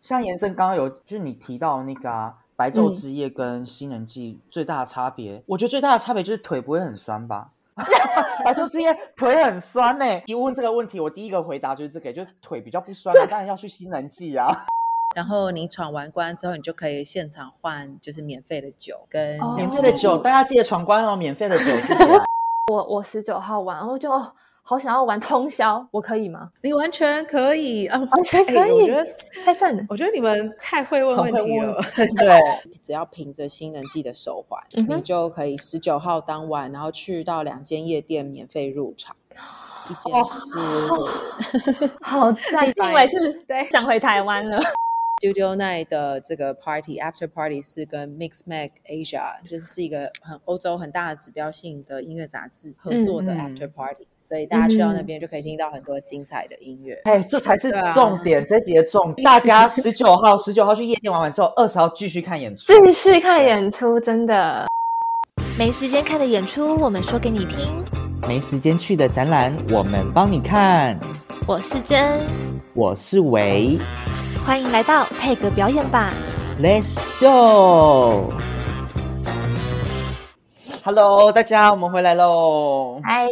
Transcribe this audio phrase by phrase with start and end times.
[0.00, 7.50] 像延伸刚刚有，就是你提到那个啊，白昼之夜跟新人季最大的差别，我觉得最大的差别就是腿不会很酸吧？
[8.44, 14.66] 白昼之夜腿很酸呢、一问这个问题，我第一个回答就是这个，就是腿比较不酸啊，当然要去新人季啊。
[15.16, 21.64] 然后你闯完关之后，你就可以现场换就是免费的酒跟哦免费的酒，大家记得闯关哦，免费的酒。
[22.72, 24.32] 我我十九号玩，然后就哦
[24.62, 26.50] 好想要玩通宵，我可以吗？
[26.62, 29.06] 你完全可以啊，完全可以哎我觉得
[29.44, 29.84] 太赞了！
[29.88, 31.82] 我觉得你们太会问问题了。
[31.96, 32.40] 对，
[32.82, 39.16] 只要凭着新人季的手环，嗯你就可以十九号当晚，然后去到两间夜店免费入场，
[39.88, 44.60] 一间哦是 好赞，自己因为是对想回台湾了。
[45.20, 56.98] Studio Night 的这个 Party After Party 是跟 Mix Mag Asia，就是是一个很欧洲很大的指标性的音乐杂志合作的 After Party，、所以大家去到那边就可以听到很多精彩的音乐。
[57.04, 59.22] 哎，这才是重点，这集的重点。
[59.22, 62.72] 大家 十九号，十九号去夜店玩完之后，二十号继续看演出。
[62.72, 64.66] 继续看演出，真的
[65.58, 67.68] 没时间看的演出，我们说给你听。
[68.26, 70.98] 没时间去的展览，我们帮你看。
[71.46, 72.24] 我是真，
[72.72, 73.76] 我是维
[74.46, 76.12] 欢迎来到配格表演吧。
[76.60, 78.32] ，Let's show。
[80.82, 83.00] Hello，大家，我们回来喽。
[83.04, 83.26] 嗨，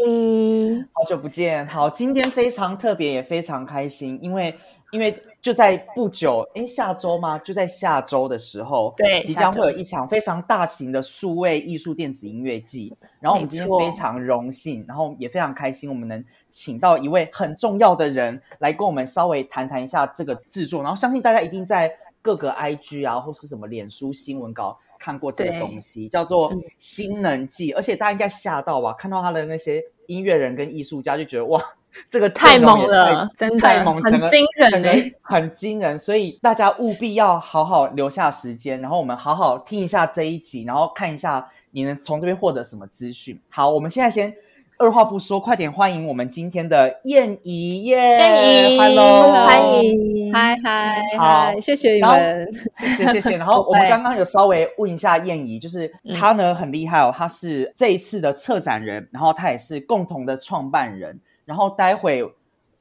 [0.92, 4.54] 好久不见，好，今天非常特别，也非常开心，因为
[4.92, 7.38] 因为就在不久，诶，下周吗？
[7.38, 12.94] 就在下周的时候，对即将会有一场非常大型的数位艺术电子音乐季。
[13.20, 20.82] 然后我们今天非常荣幸，然后也非常开心，我们能请到一位很重要的人来跟我们稍微谈谈一下这个制作。
[20.82, 28.92] 然后相信大家一定在各个 IG 啊，或是什么脸书新闻稿看过这个东西，叫做嗯《新能记》，而且大家应该吓到吧？
[28.94, 31.62] 看到他的那些音乐人跟艺术家，就觉得哇，
[32.10, 35.98] 这个太猛了真的太猛，很惊人 很惊人。
[35.98, 43.40] 所以大家务必要好好留下时间，然后我们好好听一下这一集，然后看一下你能从这边获得什么资讯。
[43.48, 44.34] 好，我们现在先。
[44.80, 48.76] 二话不说，快点欢迎我们今天的燕姨耶！
[48.78, 52.48] 欢迎 Hello，欢迎，嗨嗨好嗨，谢谢你们。
[52.76, 53.36] 谢谢谢谢。
[53.38, 61.18] 然后我们刚刚有稍微问一下燕姨，就是嗯她呢很厉害哦，她是这一次的策展人，然后她也是共同的创办人。
[61.48, 62.22] 然后待会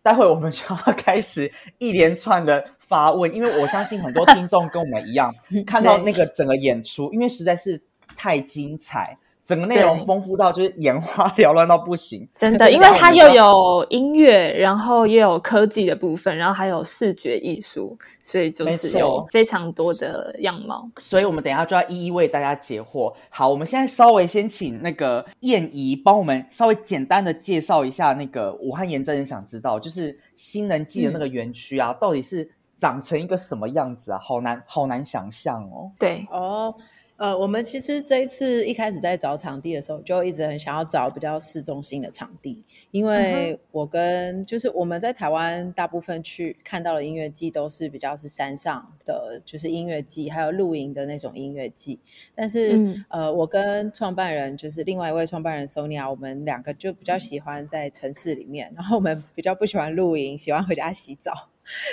[0.03, 5.33] 待会我们就要 开始一连串的发问，因为我相信很多听众跟我们一样，
[5.65, 7.81] 看到那个整个演出，因为实在是
[8.17, 9.17] 太精彩。
[9.47, 20.89] 整个内容对丰富到就是眼花缭乱到不行， 真的，因为它又有音乐，然后也有科技的部分，然后还有视觉艺术，所以就是有非常多的样貌。
[20.97, 23.13] 所以我们等一下就要一一为大家解惑。
[23.29, 34.19] 好，我们现在稍微先请那个燕姨帮我们稍微简单的介绍一下那个武汉炎真人想知道，就是新能记的那个园区啊，到底是长成一个什么样子啊？
[34.21, 35.89] 好难，好难想象哦。
[35.97, 36.75] 对，哦，
[37.17, 51.99] 呃，我们其实这一次一开始在找场地的时候，就一直很想要找比较市中心的场地，因为我跟就是我们在台湾大部分去看到的音乐季都是比较是山上的，就是音乐季，还有露营的那种音乐季。
[52.35, 61.49] 但是、嗯呃，我跟创办人就是另外一位创办人 Sonia，我们两个就比较喜欢在城市里面，然后我们比较不喜欢露营，喜欢回家洗澡。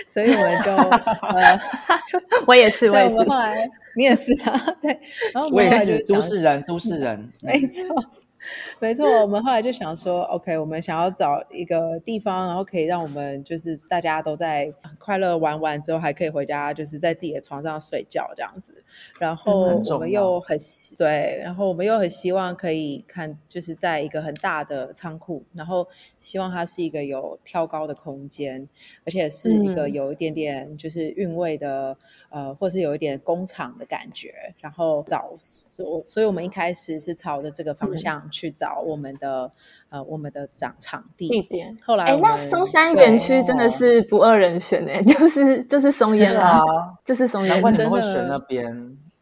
[0.08, 1.60] 所以我们就呃，
[2.46, 3.28] 我也是，我对，也是我们。
[3.28, 5.00] 后来你也是啊，对，
[5.32, 7.28] 然后我我也们后来就是都市人，都市人。
[7.42, 8.04] 没错，
[8.78, 9.06] 没错。
[9.22, 18.82] 我们后来就想说，OK，我们想要找一个地方，然后可以让我们就是大家都在很快乐玩完之后，还可以回家，就是在自己的床上睡觉这样子。
[19.18, 25.86] 然后我们又很希对，然后我们又很希望可以看，就是在一个很大的仓库，然后
[26.20, 28.68] 希望它是一个有挑高的空间，
[29.04, 31.96] 而且是一个嗯有一点点就是韵味的，
[32.30, 39.50] 呃，或是有一点工厂的感觉，然后找所，所以我们一开始是朝着这个方嗯向去找我们的、
[39.88, 41.42] 呃我们的场场地地。
[41.42, 41.68] 点。
[41.68, 46.64] 哎，后来哎那松山园区真的是不二人选哎，就是就是松烟对啊，啊，
[47.04, 48.66] 就是松烟难怪你们会选那边。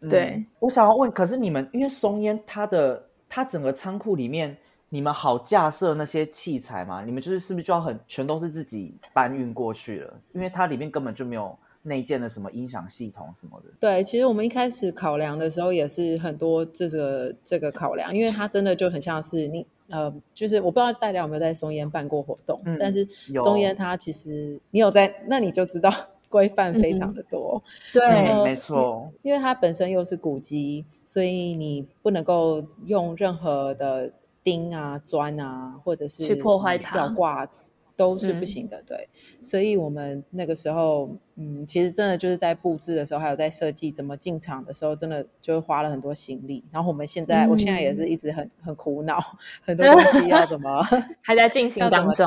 [0.00, 4.56] 嗯对，我想要问，可是你们因为松烟它的它整个仓库里面，
[4.88, 7.04] 你们好架设那些器材吗？
[7.04, 10.12] 你们就是是不是就要很全都是自己搬运过去了？
[10.32, 13.70] 因为它里面根本就没有内建的什么音响系统什么的。
[13.80, 23.06] 对，其实我们一开始考量的时候也是很多这个这个考量，因为它真的就很像是你呃，就是我不知道大家有没有在松烟办过活动，嗯但是
[23.44, 25.92] 松烟它其实你有在，那你就知道
[26.30, 27.62] 规范非常的多。
[27.92, 29.10] 对嗯，没错。
[29.22, 34.10] 因为它本身又是古迹，所以你不能够用任何的
[34.42, 37.46] 钉啊、砖啊，或者是去破坏它吊挂。
[37.96, 38.82] 都是不行的。
[38.86, 39.08] 对，
[39.40, 46.64] 所以我们那个时候，嗯，其实真的就是在布置的时候，还有在设计怎么进场的时候，真的就花了很多心力。
[46.70, 49.20] 然后我们现在，我现在也是一直很很苦恼，
[49.62, 50.82] 很多东西要怎么
[51.22, 52.26] 还在进行当中。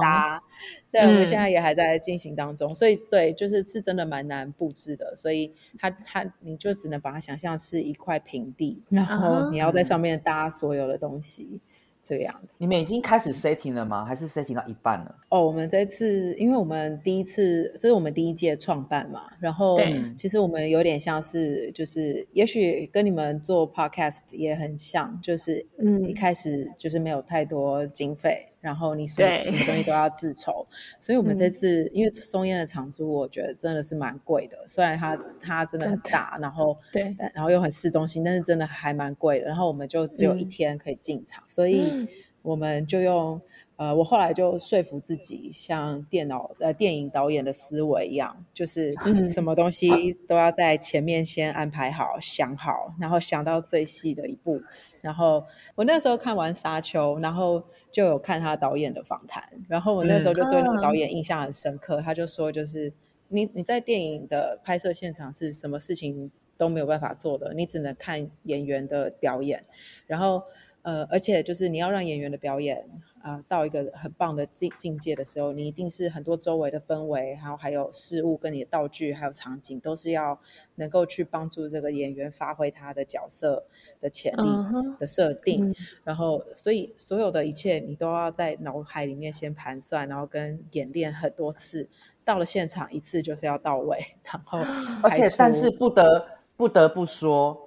[0.91, 11.59] 对，我们嗯现在也还在进行当中，所以对，就是是真的蛮难布置的，所以它它你就只能把它想象是一块平地，然后你要在上面搭所有的东西，
[12.05, 12.57] 这个样子。
[12.59, 14.05] 你们已经开始 setting 了吗？
[14.05, 15.15] 还是 setting 到一半了？
[15.29, 19.79] 哦，我们这次因为我们第一次，这是我们第一届创办嘛，然后
[20.15, 30.65] 其实我们有点像是，就是也许跟你们做 podcast 也很像，就是嗯一开始就是没有太多经费，然后你什么对什么东西都要自筹，
[30.99, 31.51] 所以我们这嗯。
[31.51, 39.45] 次、因为松烟的场租，我觉得真的是蛮贵的，虽然它它真的很大，然后对然后又很市中心，但是真的还蛮贵的。
[39.45, 40.49] 然后我们就只有一嗯。
[40.49, 42.07] 天可以进场，所以嗯。
[42.41, 43.41] 我们就用
[43.77, 54.61] 呃，我后来就说服自己，像电脑呃电影导演的思维一样，就是嗯什么东西都要在前面先安排好、想好，然后想到最细的一步。
[55.01, 55.45] 然后
[55.75, 62.93] 我那时候看完《沙丘》，然后就有看他导演的访谈，然后我那时候就对那个导演印象很深刻，他就说就是。
[63.27, 69.65] 你你在电影的拍摄现场是什么事情都没有办法做的，你只能看演员的表演，
[70.05, 70.43] 然后
[70.83, 72.87] 呃，而且就是你要让演员的表演
[73.25, 80.39] 啊、呃到一个很棒的境境界的时候，你一定是很多周围的氛围，然后还有事物跟你的道具还有场景，都是要
[80.75, 83.65] 能够去帮助这个演员发挥他的角色
[83.99, 85.67] 的潜力嗯的设定。
[85.67, 91.89] 嗯然后，所以所有的一切你都要在脑海里面先盘算，然后跟演练很多次，
[92.23, 94.59] 到了现场一次就是要到位，然后
[95.01, 97.64] 而且但是不得不得不说，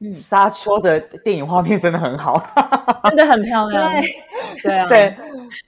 [0.00, 2.42] 嗯沙丘的电影画面真的很好，
[3.08, 3.92] 真的很漂亮。
[3.92, 4.02] 对
[4.62, 5.16] 对啊，对，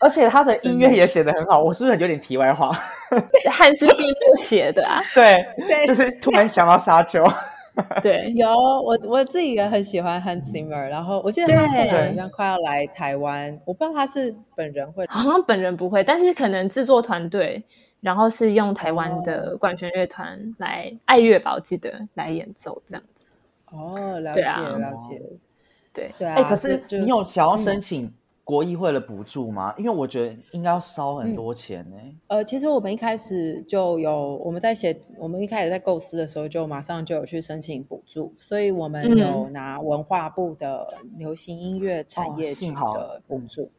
[0.00, 1.62] 而且他的音乐也写的很好。
[1.62, 2.70] 我是不是有点题外话？
[3.50, 5.02] 汉斯季默写的啊。
[5.14, 7.24] 对，对就是突然想到沙丘。
[8.02, 17.62] 对，有我我自己也很喜欢 Hans Zimmer，然后我记得他后来好像快要来台湾，我不知道他是本人会好像本人不会，但是可能制作团队，
[18.00, 23.15] 然后是用台湾的管弦乐团来爱乐吧，我记得来演奏这样子。
[23.72, 25.22] 哦，了解、啊了解，
[25.92, 26.34] 对，对啊。
[26.34, 28.12] 哎、可是你有想要嗯申请
[28.44, 29.74] 国议会的补助吗？
[29.76, 31.96] 因为我觉得应该要烧很多钱呢、
[32.28, 40.86] 呃，其实我们一开始就有我们在写，我们一开始在构思的时候，就马上就有去申请补助，所以我们嗯有拿文化部的
[41.16, 43.70] 流行音乐产哦业局的补助。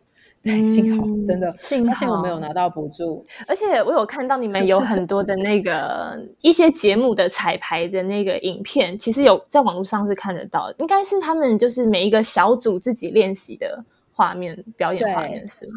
[0.47, 13.83] 对，幸好真的，嗯幸而且我没有拿到补助，而且我有看到你们有很多的那个一些节目的彩排的那个影片，其实有在网络上是看得到，应该是他们就是每一个小组自己练习的
[14.13, 15.73] 画面表演画面是吗？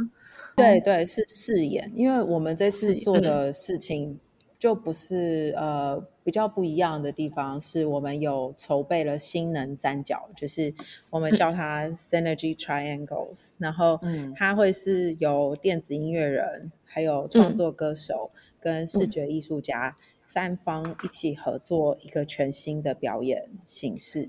[0.57, 4.19] 对对，是试演，因为我们这次做的事情
[4.61, 10.73] 就不是呃比较不一样的地方，是我们有筹备了新能三角，就是
[11.09, 14.35] 我们叫它 Synergy Triangles，然后嗯。
[14.37, 18.31] 它会是由电子音乐人、还有创作歌手
[18.61, 19.97] 跟视觉艺术家
[20.27, 24.29] 三方一起合作一个全新的表演形式。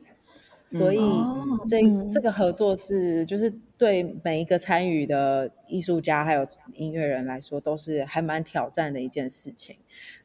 [0.78, 2.10] 所以哦这、嗯。
[2.10, 9.76] 这个合作是就是对每一个参与的艺术家还有音乐人来说，都是还蛮挑战的一件事情。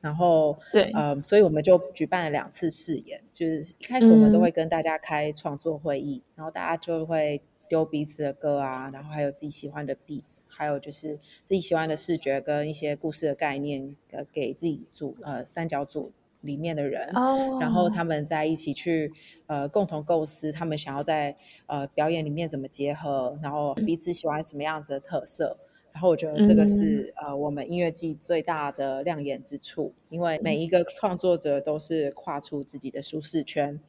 [0.01, 0.91] 然后对。
[0.93, 4.43] 呃，所以我们就举办了两次试演，就是一开始我们都嗯。
[4.43, 16.12] 会跟大家开创作会议，然后大家就会丢彼此的歌啊，然后还有自己喜欢的 beat，还有就是自己喜欢的视觉跟一些故事的概念，呃，给自己组呃三角组
[16.47, 19.12] 里面的人，哦然后他们在一起去
[19.47, 21.37] 呃共同构思他们想要在
[21.67, 25.55] 呃表演里面怎么结合，然后彼此喜欢什么样子的特色。
[25.93, 33.81] 然后我觉得这个是、呃我们音乐季最大的亮眼之处，因为每一个创作者都是跨出自己的舒适圈，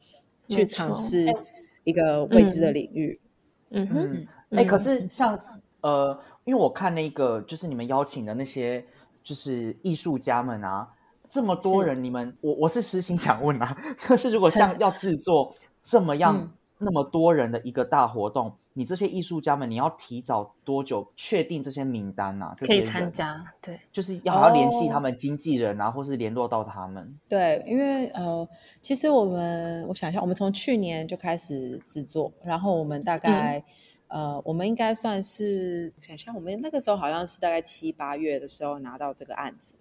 [0.48, 1.26] 去尝试
[1.84, 3.20] 一个未知的领域。
[3.68, 4.26] 嗯哼，嗯，
[4.58, 4.66] 哎、嗯。
[4.66, 5.38] 可是像
[5.82, 8.82] 呃，因为我看那个就是你们邀请的那些
[9.22, 10.88] 就是艺术家们啊，
[11.30, 16.50] 这么多人，你们我我是私心想问啊， 就是如果像 要制作这么样、嗯。
[16.80, 22.54] 那么多人的一个大活动，你这些艺术家们，你要提早多久确定这些名单啊？
[22.56, 27.18] 可以参，加，对，就是要还要联系哦他们经纪人啊，或是联络到他们。
[27.28, 28.48] 对，因为呃，
[28.80, 33.60] 其实我们我想一下，我们从去年就开始制作，然后我们大概、
[34.06, 39.74] 呃，我们应该算是我想一下，我们那个时候好像是大概七八月的时候拿到这个案子，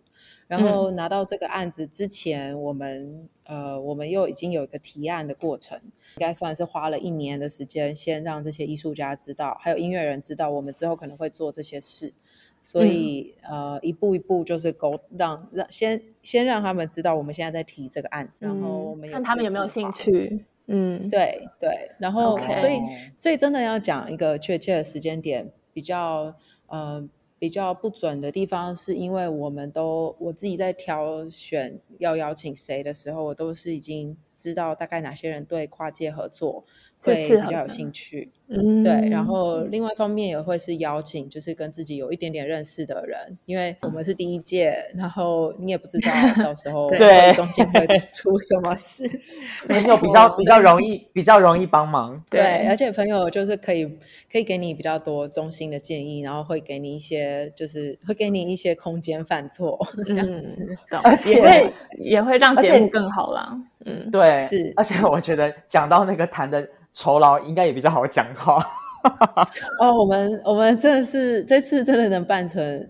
[0.47, 12.13] 然后拿到这个案子之前，我们呃，我们又已经有一个提案的过程，应该算是花了一年的时间，先让这些艺术家知道，还有音乐人知道，我们之后可能会做这些事。
[12.59, 19.89] 所以、呃一步一步就是沟让让先先让他们知道我们现在在提这个案子，然后我们嗯看他们有没有兴。
[19.93, 20.45] 趣。
[20.69, 22.77] 嗯，对对，然后所以
[23.15, 26.35] 所以真的要讲一个确切的时间点，比较
[26.65, 27.07] 呃
[27.39, 36.65] 比较不准的地方，是因为我们都我自己在挑选要邀请谁的时候，我都是已经知道大概哪些人对跨界合作
[37.01, 38.31] 会比较有兴趣。
[38.49, 46.09] 嗯，对，然后另外一方面也会是邀请，就是跟自己有一点点认识的人，因为我们是第一届，然后你也不知道
[46.41, 49.05] 到时候对中间会出什么事。
[49.67, 52.23] 朋友比较比较容易比较容易帮忙。
[52.29, 53.85] 对，而且朋友就是可以
[54.31, 59.77] 可以给你比较多中心的建议，然后会给你一些就是会给你一些空间犯错。
[60.05, 61.73] 这样子嗯，而，且也会
[62.03, 63.59] 也会让节目更好啦。
[63.85, 66.65] 嗯，对，是而且我觉得讲到那个谈的
[66.97, 68.57] 酬劳，应该也比较好讲话。
[69.79, 72.89] 哦，我们我们真的是这次真的能办成，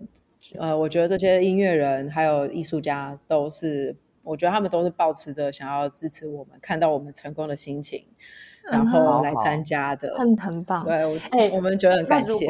[0.58, 8.06] 呃，我觉得这些音乐人还有艺术家都是，我觉得他们都是保持着想要支持我们，看到我们成功的心情，
[8.72, 10.16] 然嗯后来参加的。
[10.18, 10.86] 很很棒。
[10.86, 12.48] 对，我哎我们觉得很感谢。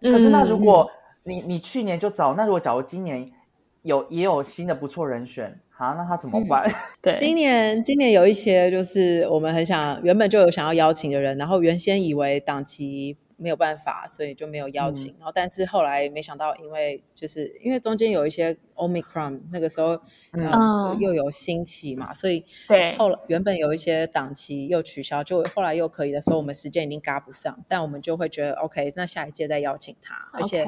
[0.00, 0.88] 可是那嗯如果
[1.24, 3.28] 你你去年就找，那如果假如今年
[3.82, 6.64] 有也有新的不错人选，好，那他怎么办？
[7.02, 15.12] 对，今年今年有一些就是我们很想原本就有想要邀请的人，然后原先以为档期没有办法，所以就没有邀请。
[15.18, 20.00] 然后但是后来没想到，因为就是因为中间有一些 omicron 那个时候，
[20.34, 30.64] 嗯呃又有兴起嘛，所以对后来原本有一些档期又取消，就后来又可以的时候，我们时间已经嘎不上，但我们就会觉得 OK，那下一届再邀请他，而且。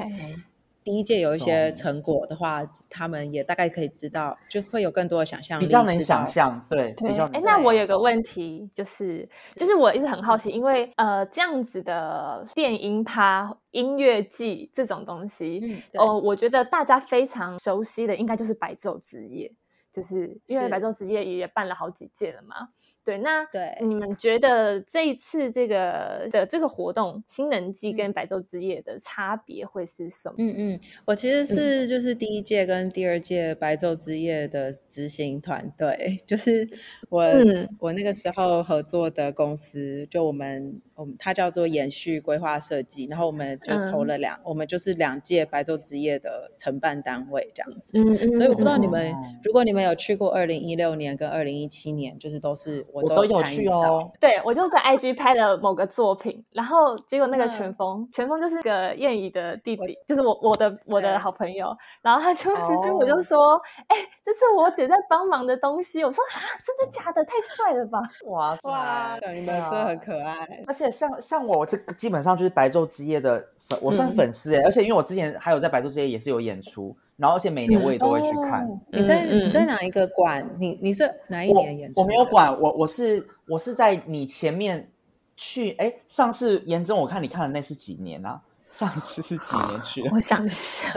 [0.85, 7.85] 第一届有一些成果的话，他们也大概可以知道，就会有更多的想象力，比较能想象，对，对，比较哎，那我有。
[7.85, 9.75] 个问题，就是就是。
[9.75, 15.61] 我一直很好奇，因为呃，这样子的电音趴、音乐季这种东西，
[15.95, 19.51] 哦，我觉得大家非常熟悉的应该就是白昼之夜，
[19.95, 22.67] 就是因为白昼之夜也办了好几届了嘛。
[23.05, 23.77] 对，那对。
[23.79, 30.35] 你们觉得这一次这个的这个活动新能季跟白昼之夜的差别会是什么？
[30.39, 36.67] 嗯嗯，我其实是就是第一届跟第二届白昼之夜的执行团队，就是
[37.07, 37.69] 我、嗯。
[37.79, 47.91] 我那个时候合作的公司，就我们我们它叫做延续规划设计，然后我们就投嗯了两，我们就是两届白昼之夜的承办单位这样子。
[47.93, 54.11] 嗯嗯，所以我不知道你嗯们哦，如果你们有去过二零一六年跟二零一七年，就是都是我都我都有参与到去哦。
[54.19, 67.25] 对，我就在 IG 拍了某个作品，然后结果那个嗯全峰，全峰就是个燕姨的弟弟，就是我我的我的好朋友，然后他就 其实我哦就说，哎、这是我姐在帮忙的东西，我说啊，真的假的？
[67.25, 67.99] 太帅了吧！
[68.25, 70.47] 哇塞，你们真的很可爱。
[70.67, 78.65] 而且像像我这个基本上就是白昼之夜的粉，我算嗯粉丝哎、而且因为我之前还有在白昼之夜也是有演出，然后而且每年我也都会去看。
[78.67, 80.47] 哦你在、嗯你在哪一个馆？
[80.59, 82.01] 你你是哪一年演出？
[82.01, 82.25] 我没有。
[82.25, 84.89] 管，我我是我是在你前面
[85.37, 88.41] 去，哎，上次严真我看你看的那是几年啊？
[88.77, 90.09] 上次是几年去的？
[90.13, 90.89] 我想一下，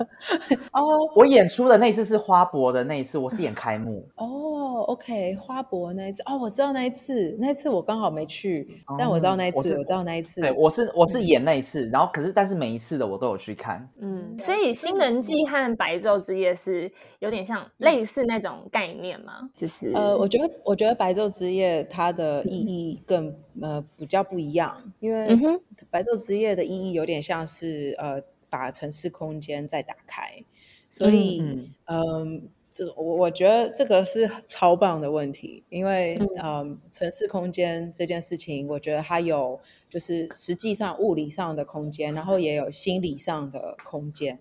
[0.72, 4.08] 哦我演出的那一次是花博的那一次，我是演开幕。
[4.16, 10.40] 哦，OK，花博那一次哦，我知道那一次，那一次我刚好没去，但我知道那一次，我我知道那一次。
[10.40, 13.86] 对，我是我是演那一次，然后可是但是每一次的我都有去看。
[14.00, 19.50] 嗯，所以新人记和白昼之夜是有点像类似那种概念吗？
[19.54, 30.44] 就是呃，我觉得我觉得白昼之夜它的意义更呃比较不一样，因为嗯哼白昼之夜的意义有点像是呃把城市空间再打开，
[30.88, 32.50] 所以嗯嗯。
[32.74, 39.60] 这我我觉得这个是超棒的问题，因为嗯嗯，城市空间这件事情，我觉得它有
[39.90, 44.38] 就是实际上物理上的空间，然后也有心理上的空间。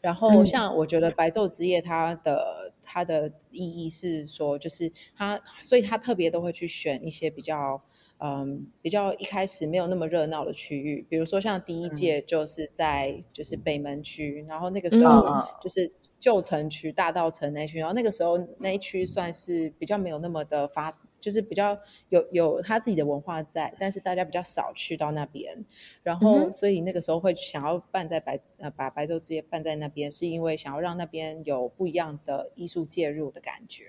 [0.00, 7.82] 然后嗯像我觉得白昼之夜它的它的意义是说，就是它，所以它特别都会去选一些比较。
[8.26, 15.22] 嗯，比较一开始没有那么热闹的区域，比如说像第一届就是在就是北门区，然后那个时候
[15.60, 20.90] 就是旧城区、大道城那一区，然后那个时候那一区算是比较没有那么的发，
[21.24, 21.78] 就是比较
[22.10, 25.64] 有有他自己的文化在，但是大家比较少去到那边，
[26.02, 33.84] 然嗯后所以那个时候会想要办在白呃把白昼之夜办在那边，是因为想要让那边有不一样的艺术介入的感觉，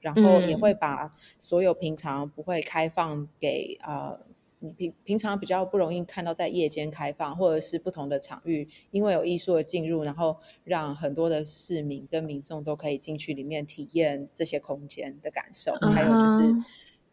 [0.00, 0.60] 然后也嗯。
[0.60, 4.33] 会把所有平常不会开放给呃。
[4.64, 16.54] 你平平常比较不容易看到在夜间开放，或者是不同的场域，因为有艺术的进入，然后让很多的市民跟民众都可以进去里面体验这些空间的感受，还有就是、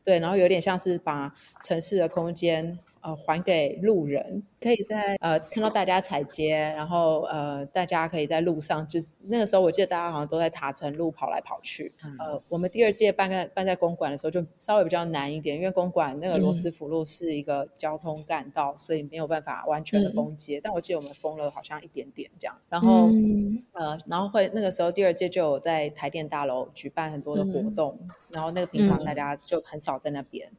[0.06, 11.94] 对，然后有点像是把城市的空间呃还给路人，可以在呃看到大家踩街，然后呃大家可以在路上，就那个时候我记得大家好像都在塔城路跑来跑去。
[12.20, 20.60] 呃，我们第二届办在办在公馆的时候就稍微比较难一点，因为公馆那个罗斯福路是一个交通干道，所以没有办法完全的封街。
[20.62, 23.10] 但我记得我们封了好像一点点这样，然后
[23.74, 27.98] 呃然后会那个时候第二届就有在台电大楼举办很多的活动，
[28.32, 30.50] 然后那个平常大家就很少在那边。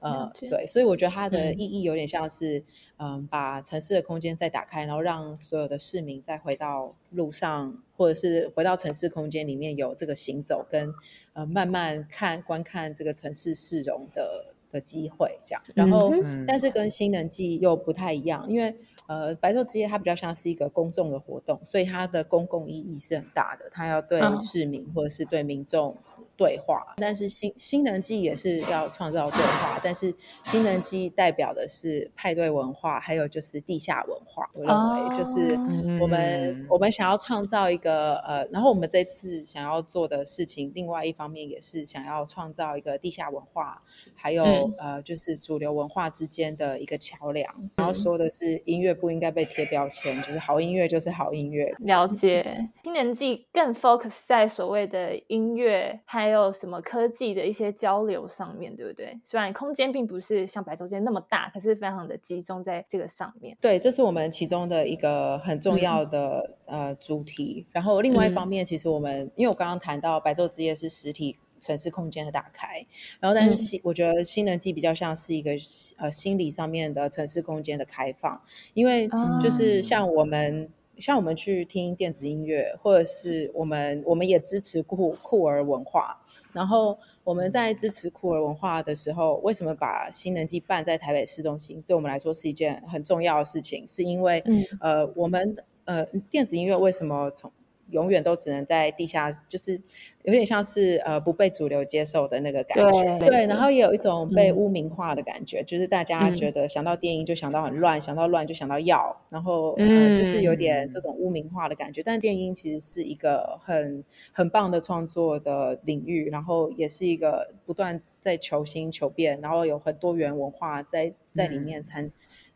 [0.00, 2.64] 呃，对，所以我觉得它的意义有点像是，
[2.96, 10.92] 嗯，把城市的空间再打开，然后让所有的市民再回到路上，或者是回到城市空间里面有这个行走跟
[11.34, 15.62] 呃慢慢看观看这个城市市容的的机会，这样。
[15.74, 16.12] 然后，
[16.46, 18.74] 但是跟新能季又不太一样，因为
[19.10, 25.96] 呃白昼之夜它比较像是一个公众的活动，所以它的公共意义是很大的，它要对市民或者是对民众。
[26.36, 30.14] 对话，但是新新能机也是要创造对话，但是
[30.46, 34.48] 新能机代表的是派对文化，还有就是地下文化。
[34.54, 35.54] 我认为就是
[36.00, 43.82] 我们我们想要创造一个呃，然后我们这次想要做的事情，另外一方面也是想要创造一个地下文化，
[44.14, 47.54] 还有呃就是主流文化之间的一个桥梁。
[47.76, 51.74] 然后说的是音乐不应该被贴标签，就是好音乐就是好音乐。
[51.80, 56.20] 了解，新年季更 focus 在所谓的音乐还。
[56.20, 59.18] 还有什么科技的一些交流上面对不对？
[59.24, 63.56] 虽然空间并不是像白昼间那么大，可是非常的集中在这个上面。
[63.58, 67.66] 对，这是我们其中的一个很重要的呃主题。
[67.72, 72.84] 然后另外一方面，其实我们因为我刚刚谈到白昼之夜是实体城市空间的打开，
[73.20, 75.52] 然后但是新我觉得新人机比较像是一个
[75.98, 78.40] 呃心理上面的城市空间的开放，
[78.74, 79.08] 因为
[79.40, 80.70] 就是像我们。
[80.98, 86.20] 像我们去听电子音乐，或者是我们我们也支持酷酷儿文化。
[86.52, 91.82] 然后我们在支持酷儿文化的时候，为什么把新人机办在台北市中心？
[91.86, 94.44] 对我们来说是一件很重要的事情，是因为
[94.78, 97.50] 呃，我们呃电子音乐为什么从
[97.90, 99.80] 永远都只能在地下，就是
[100.22, 103.18] 有点像是呃不被主流接受的那个感觉。
[103.18, 112.02] 对，然后也有一种被污名化的感觉，就是大家觉得想到电音就想到很乱，想到乱就想到药，然后呃就是有点这种污名化的感觉。
[112.02, 122.10] 但电音其实是一个很很棒的创作的领域，然后也是一个不断在求新求变，然后有很多元文化在在里面参。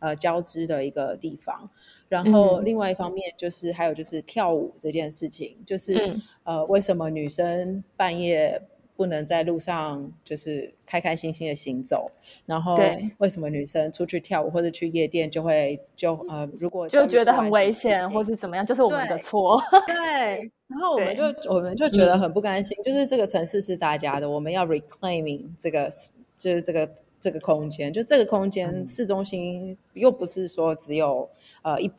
[0.05, 1.71] 呃，交织的一个地方。
[2.11, 8.61] 然后，另外一方面就是还有就是跳舞这件事情，就是呃，为什么女生半夜
[8.97, 12.11] 不能在路上就是开开心心的行走？
[12.45, 12.77] 然后，
[13.17, 19.59] 为什么女生出去跳舞或者去夜店就会就呃，如果就觉得很危险，或是怎么样，就是我们的错。
[19.89, 20.53] 对。
[20.69, 25.89] 然后我们就我们就觉得很不甘心，就是这个城市是大家的，我们要 reclaiming 这个
[26.37, 26.87] 就是这个。
[27.25, 31.31] 这个空间，就这个空间，市中心又不是说只有
[31.63, 31.91] 呃一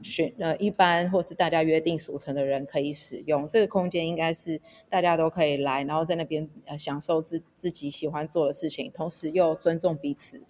[0.00, 3.48] 选呃一般或是大家约定俗成的人可以使用。
[3.48, 10.44] 这个空间应该是大家都可以来，然后在那边呃享受自自己喜欢做的事情，同时又尊重彼此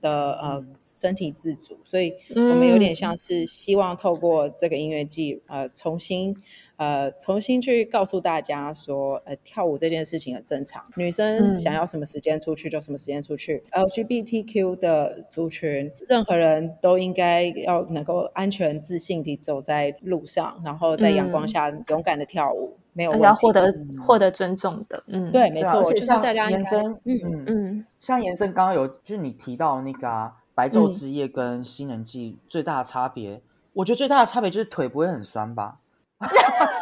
[0.00, 1.78] 的呃身体自主。
[1.84, 6.34] 所以我们有点像是希望透过这个音乐季呃重新。
[6.78, 13.64] 呃，重新去告诉大家说，呃，跳舞这件事情很正常，女生想要什么时间出去就什么时间出去。
[13.72, 25.02] LGBTQ 的族群，任何人都应该要能够安全自信地走在路上，然后在阳光下勇敢的跳舞，没有要获得获得尊重的。
[25.08, 35.78] 嗯，对，没错，就是大家严真，嗯嗯嗯，像严真刚刚有就是你提到那个白昼之夜跟新人季最大的差别，我觉得最大的差别就是腿不会很酸吧。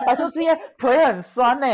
[0.06, 1.66] 白昼之夜腿很酸呢。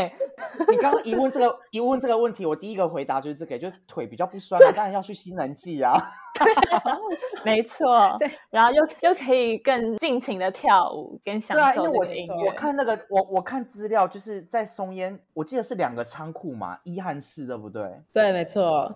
[0.69, 5.93] 你刚刚一问这个 一问这个问题，我第一个回答就是这个，就是腿比较不酸，当然要去新能记啊。
[7.45, 12.49] 没错，对，然后又又可以更尽情的跳舞跟享受这个音乐。
[12.49, 17.83] 我看那个，我我看资料，就是在松烟，我记得是两个仓库嘛，一和四，对不对？
[18.11, 18.93] 对，没错。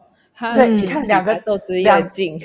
[0.56, 2.40] 对，你看两个都之夜近。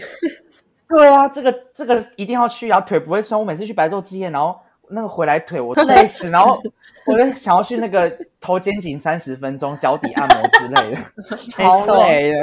[0.88, 3.40] 对啊，这个这个一定要去啊，腿不会酸。
[3.40, 4.60] 我每次去白昼之夜，然后。
[4.92, 6.58] 那个回来腿我 累死，然后
[7.06, 12.38] 我就想要去那个头肩颈三十分钟脚底按摩之类的， 超累的，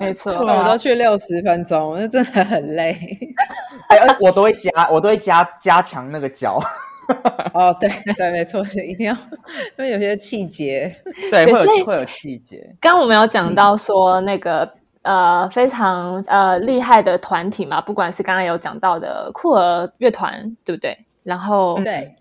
[0.00, 2.96] 没错，我都去六十分钟，那真的很累。
[3.88, 6.60] 哎，我都会加，我都会加加强那个脚。
[7.52, 9.12] 哦，对对，没错，一定要，
[9.76, 10.94] 因为有些气节，
[11.28, 12.64] 对，会有会有气节。
[12.80, 14.72] 刚刚我们有讲到说那个
[15.02, 20.96] 呃非常呃厉害的团体嘛，不管是刚刚有讲到的酷儿乐团，对不对？
[21.22, 22.14] 然后对，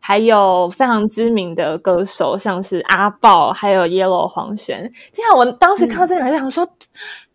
[0.00, 4.90] 还有非常知名的歌手，像是阿豹，还有 Yellow 黄轩。
[5.12, 5.34] 天啊！
[5.36, 6.66] 我当时看到这两个，想说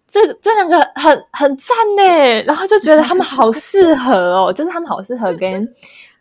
[0.08, 5.68] 这这两个很很赞呢，然后就觉得他们好适合哦， 就是他们好适合跟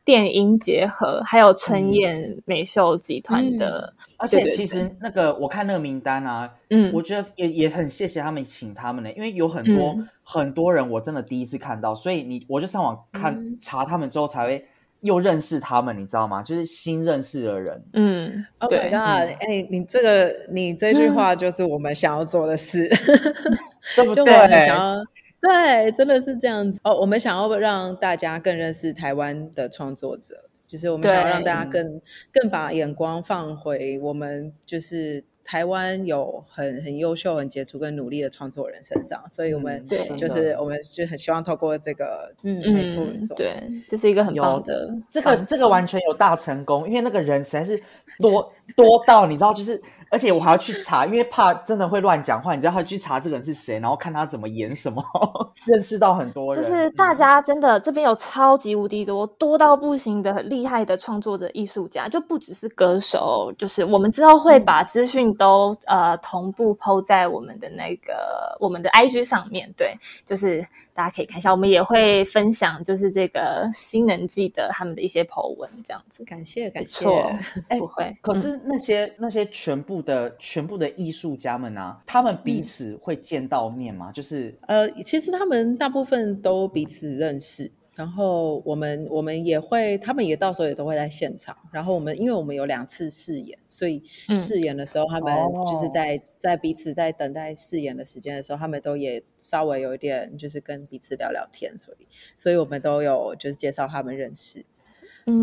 [0.04, 14.66] 电音结合，还有春燕美秀集团的，而且其实那个我看那个名单啊，嗯，我觉得也也很谢谢他们请他们呢，因为有很多很多人我真的第一次看到，所以你我就上网看查他们之后才会。
[15.00, 16.42] 又认识他们，你知道吗？
[16.42, 17.82] 就是新认识的人。
[17.92, 19.36] 嗯，Oh my god！
[19.40, 22.88] 哎，你这个，你这句话就是我们想要做的事，
[23.96, 24.24] 对不对？
[24.66, 25.04] 想要
[25.40, 26.94] 对，真的是这样子哦。
[26.94, 32.00] 我们想要让大家更认识台湾的创作者，就是我们想要让大家更
[32.32, 35.24] 更把眼光放回我们，就是。
[35.50, 43.52] 台湾有很很优秀、很杰出跟努力的创作人身上，所以我们对，就是我们就很希望透过这个，嗯，没错没错，对，
[43.88, 47.76] 这是一个很棒的，这个这个完全有大成功，因为那个人实在是
[48.20, 49.82] 多多到你知道，就是。
[50.10, 55.00] 而且我还要去查，因为怕真的会乱讲话，你知道，他去查这个人是谁，然后看他怎么演什么，
[55.64, 56.60] 认识到很多人。
[56.60, 63.52] 就是大家真的这边有超级无敌多，多到不行的厉害的创作者、艺术家，就不只是歌手。
[63.56, 69.96] 就是我们之后会把资讯都呃同步抛在我们的那个我们的 IG 上面，对，
[70.26, 70.60] 就是
[70.92, 71.52] 大家可以看一下。
[71.52, 76.24] 我们也会分享，就是这个新能记的他们的一些 po 文，这样子。
[76.24, 77.04] 感谢，感谢。
[77.04, 77.30] 错，
[77.78, 78.12] 不会。
[78.20, 79.99] 可是那些那些全部。
[80.02, 84.10] 的全部的艺术家们啊，他们彼此会见到面吗？
[84.12, 91.56] 就是呃，其实他们大部分都彼此认识，然后我们我们也会，他们也到时候也都会在现场。
[91.70, 94.02] 然后我们因为我们有两次试演，所以
[94.34, 95.34] 试演的时候，他们
[95.70, 104.64] 就是在在彼此在等待试演的时间的时候，他们都也稍微有一点就是跟彼此聊聊天，所以所以我们都有就是介绍他们认识。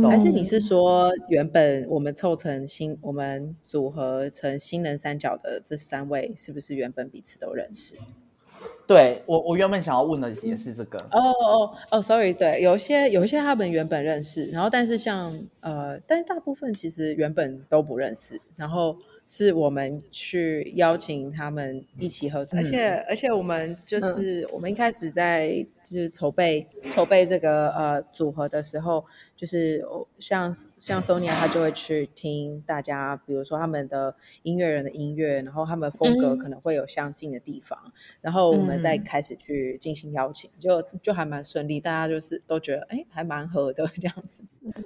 [0.09, 7.95] 还是你是说，原本我们凑成新，我们组合成新人三角的这三位，是不是原本彼此都认识？
[8.87, 10.97] 对我，我原本想要问的也是这个。
[11.11, 18.95] 哦哦哦，sorry，对，有一些有一些他们原本认识，然后但是像呃，但是大部分其实原本都不认识，然后。
[19.29, 29.85] 是我们去邀请他们一起合作，而且而且我们就是我们一开始在就是筹备筹备这个呃组合的时候，就是
[30.19, 37.79] 像像 Sonia 他就会去听大家，比如说他们的音乐人的音乐，然后他们风格可能会有相近的地方，
[38.19, 44.43] 然后我们再开始去进行邀请，就就还蛮顺利，大家就是都觉得哎还蛮合的这样子。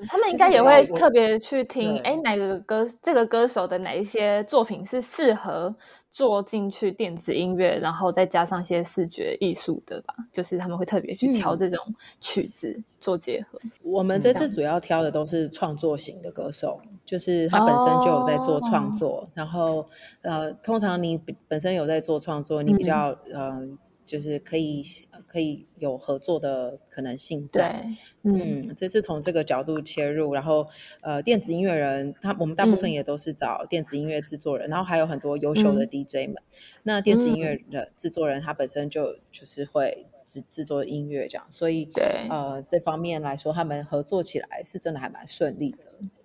[0.08, 5.76] 他们应该也会特别去听，哎，哪个歌这个歌手的哪一些作品是适合
[6.12, 10.13] 做进去电子音乐，然后再加上一些视觉艺术的吧？
[10.32, 11.80] 就是他们会特别去挑这种
[12.19, 13.60] 曲子做结合。
[13.82, 19.88] 我们这次主要挑的都是创作型的歌手，就是他本身就有在做创作，然后
[20.21, 23.65] 呃，通常你本身有在做创作，你比较呃，
[24.06, 24.84] 就是可以
[25.28, 25.66] 可以。
[25.82, 27.84] 有合作的可能性在，
[28.22, 30.68] 嗯，这次从这个角度切入，然后
[31.02, 36.36] 呃，电子音乐人，他我们大部分也都是找电子音乐制作人，然后还有很多优秀的 DJ 们。
[36.84, 45.78] 那电子音乐的制作人，他本身就就是会制制作音乐这样，所以对呃这方面来说，他们合作起来是真的还蛮顺利的。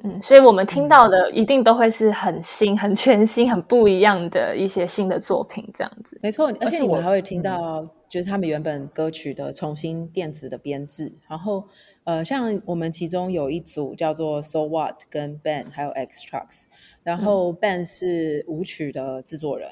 [0.05, 6.19] 嗯，所以我们听到的一定都会是很新、很全新、很不一样的一些新的作品，这样子。
[6.23, 7.87] 没错，而且你们还会听到。
[8.09, 11.67] 就是他们原本歌曲的重新电子的编制，然后
[12.05, 16.67] 呃，像我们其中有一组叫做 So What 跟 Ben 还有 X Trucks，
[17.03, 19.71] 然后 Ben 是舞曲的制作人，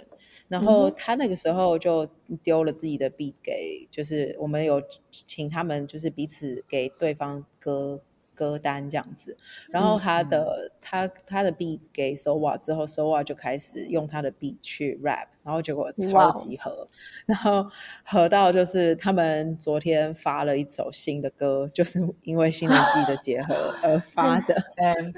[0.48, 2.06] 然后他那个时候就
[2.42, 8.00] 丢了自己的 beat 给，就是我们有请他们就是彼此给对方歌。
[8.36, 9.36] 歌单这样子，
[9.70, 16.88] 然后他的他他的 beat 给 Sowa 之后，Sowa 就开始用他的 beat 去 rap，然后结果超级合，
[17.26, 17.64] 然后
[18.04, 24.56] 合到就是他们昨天发了一首新的歌，就是因为新人季的结合而发的。
[24.82, 25.14] 嗯，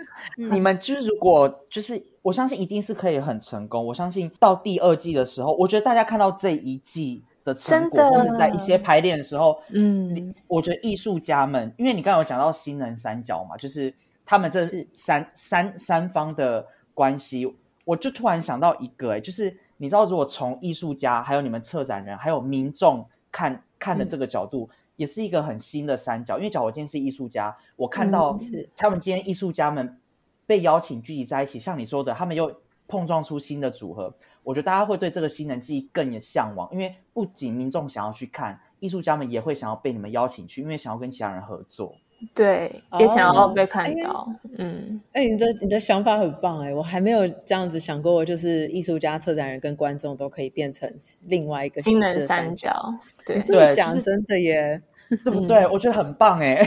[0.52, 7.22] 你们就是如果就是我相信一定是可以很成功，我相信到第二季的时候，我觉得大家看到这一季。
[7.46, 26.38] 的成果，或者在一些排练的时候，嗯，我觉得艺术家们，因为你刚刚有讲到新人三角嘛，就是他们这三三三方的关系，我就突然想到一个，哎，就是你知道，如果从艺术家、还有你们策展人、还有民众看看的这个角度，也是一个很新的三角。
[26.38, 28.36] 因为假如我今天是艺术家，我看到
[28.74, 29.96] 他们今天艺术家们
[30.46, 34.14] 被邀请聚集在一起，像你说的，他们又碰撞出新的组合。
[34.42, 41.96] 我觉得大家会对这个新人记忆更有向往，因为不仅民众想要去看，艺术家们也会想要被你们邀请去，因为想要跟其他人合作。
[42.32, 44.26] 对，也想要被看哎到。
[44.56, 50.90] 嗯，哎、你的你的想法很棒哎，我还没有这样子想过，就是艺术家、策展人跟观众都可以变成
[51.24, 52.70] 另外一个金形式的人三角。
[52.70, 52.94] 角，
[53.26, 54.80] 对，对就是讲真的耶，
[55.24, 55.66] 对不对？
[55.66, 56.66] 我觉得很棒哎，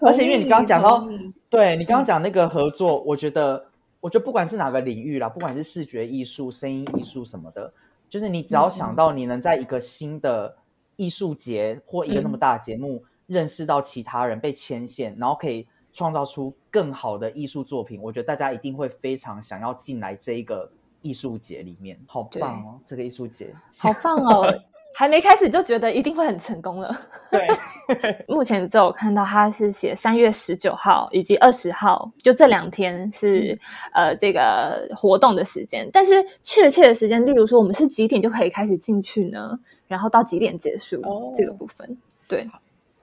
[0.00, 1.06] 而且因为你刚刚讲到
[1.50, 3.66] 对你刚刚讲那个合作，我觉得，
[4.00, 7.72] 我觉得不管是哪个领域啦，不管是视觉艺术、声音艺术什么的，
[8.08, 10.56] 就是你只要想到你能在一个新的
[10.94, 20.70] 艺术节或一个那么大的节目、认识到其他人，被牵线，然后可以创造出更好的艺术作品，我觉得大家一定会非常想要进来这一个
[21.02, 22.78] 艺术节里面，好棒哦！
[22.86, 24.62] 这个艺术节，好棒哦！
[24.92, 27.08] 还没开始就觉得一定会很成功了。
[27.30, 27.46] 对，
[28.28, 33.58] 目前只有看到他是写三月十九号以及二十号，就这两天是、
[33.94, 35.88] 呃这个活动的时间。
[35.92, 39.58] 但是确切的时间，例如说我们是几点就可以开始进去呢？
[39.88, 41.96] 然后到几点结束、哦这个部分？
[42.28, 42.46] 对，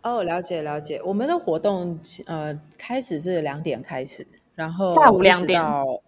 [0.04, 1.02] 哦，了解了解。
[1.04, 6.02] 我们的活动呃开始是两点开始，然后下午一直2点到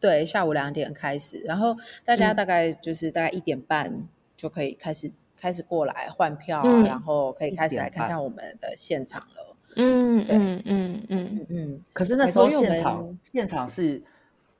[0.00, 3.92] 对，下午两点开始，然后大家嗯大概就是大概一点半
[4.38, 9.56] 就可以开始开始过来换票啊，嗯然后可以开始来看看我们的现场了。
[9.76, 14.02] 嗯对嗯嗯嗯，嗯嗯，可是那时候现场现场是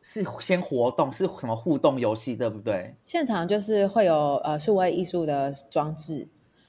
[0.03, 2.95] 是先活动，是什么互动游戏，对不对？
[3.05, 6.29] 现场就是会有呃数位艺术的装置，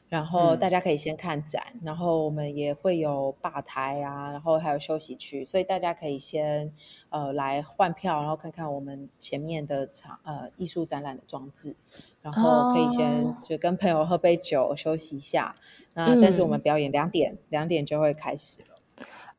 [0.10, 6.74] 然后嗯大家可以先看展，然后我们也会有吧台啊，然后还有休息区，所以大家可以先
[7.10, 11.76] 呃来换票，然后看看我们前面的场呃艺术展览的装置，
[12.22, 15.54] 然后可以先哦就跟朋友喝杯酒休息一下。
[15.94, 18.69] 那但是我们嗯表演两点两点就会开始了。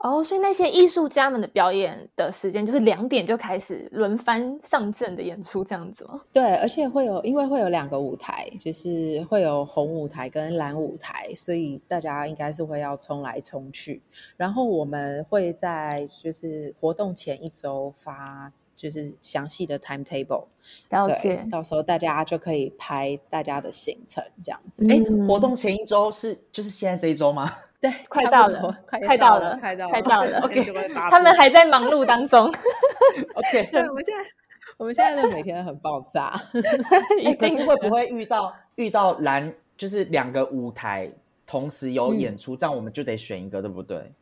[0.03, 6.23] 哦，所以那些艺术家们的表演的时间就是两点就开始轮番上阵的演出，这样子吗？
[6.33, 14.01] 对，而且会有，因为会有两个舞台，就是会有红舞台跟蓝舞台，所以大家应该是会要冲来冲去。
[14.39, 20.47] 然后我们会在就是活动前一周发就是详细的 timetable，
[20.89, 24.83] 对了解，，到时候大家就可以排大家的行程这样子。
[24.89, 27.53] 哎、嗯活动前一周是就是现在这一周吗？
[27.81, 30.73] 对，快到了快快到了快到了快到了 OK，
[31.11, 32.47] 他们布还在忙碌当中，
[33.35, 34.25] OK， 对，我们现在
[34.77, 36.41] 我们现在都每天很爆炸。
[36.55, 41.11] 哎、一定可是会不会遇到遇到蓝，就是两个舞台
[41.47, 44.13] 同时有嗯演出，这样我们就得选一个，对不对？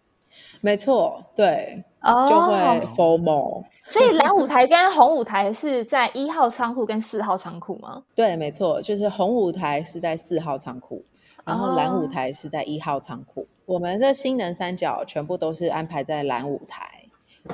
[0.61, 2.55] 没错，对，哦，就会
[2.95, 3.65] formal。
[3.87, 8.03] 所以蓝舞台跟红舞台是在一号仓库跟四号仓库吗？
[8.15, 11.03] 对，没错，就是红舞台是在四号仓库，
[11.49, 13.47] 然后蓝舞哦台是在一号仓库。
[13.65, 17.05] 我们这新能三角全部都是安排在蓝舞台，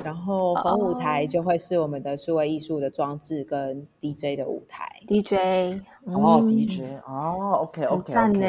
[0.03, 4.85] 然后红舞台哦就会是我们的数位艺术的装置跟 DJ 的舞台。
[5.07, 8.47] DJ 哦、嗯 d j 哦，OK 很 OK 赞呢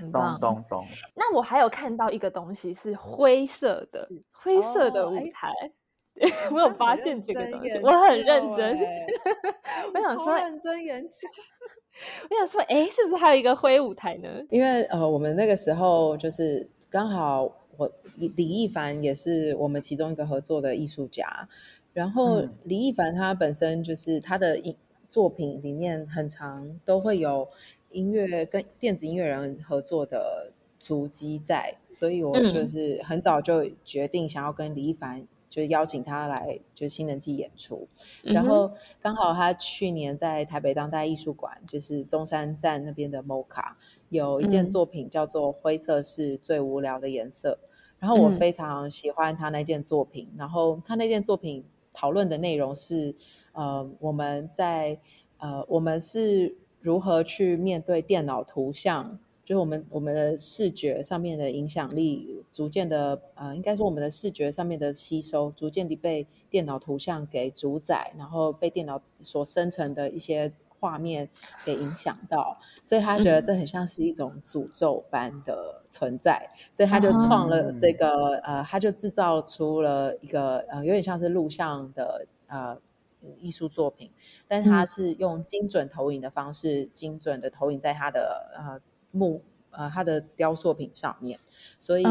[0.00, 0.54] 很棒懂。
[0.54, 0.84] 懂懂。
[1.14, 5.52] 那我还有看到一个东西是灰色的，灰色的舞台。
[6.50, 8.78] 我有发现这个东西，我很认真。
[9.92, 11.28] 我想说，认真研究。
[12.28, 14.28] 我想说，哎，是不是还有一个灰舞台呢？
[14.50, 21.48] 因为呃，我们那个时候就是刚好我李李亦凡也是我们其中一个合作的艺术家，
[21.92, 24.76] 然后嗯李亦凡他本身就是他的音
[25.08, 27.48] 作品里面很长都会有
[27.90, 35.26] 音乐跟电子音乐人合作的足迹在，所以我嗯就是很早就决定想要跟李亦凡。
[35.56, 37.88] 就邀请他来，就新人季演出，
[38.22, 43.72] 然后刚好他去年在台北当代艺术馆，就是中山站那边的 MOCA，
[44.10, 47.58] 有一件嗯作品叫做《灰色是最无聊的颜色》，
[47.98, 50.28] 然后我嗯非常喜欢他那件作品。
[50.36, 51.64] 然后他那件作品
[51.94, 53.14] 讨论的内容是，
[53.52, 55.00] 呃，我们在
[55.38, 59.18] 呃，我们是如何去面对电脑图像。
[59.46, 71.28] 就是我们我们的视觉上面的影响力逐渐的呃，应该说我们的视觉上面的吸收逐渐地被电脑图像给主宰，然后被电脑所生成的一些画面
[71.64, 82.76] 给影响到，所以他觉得这很像是一种诅咒般的存在，所以他就创了这个、呃，他就制造出了一个呃，有点像是录像的呃。
[83.40, 84.08] 艺术作品，
[84.46, 88.80] 但是它是用精准投影的方式，精准的投影在它的呃
[89.16, 91.38] 木呃它的雕塑品上面，
[91.78, 92.04] 所以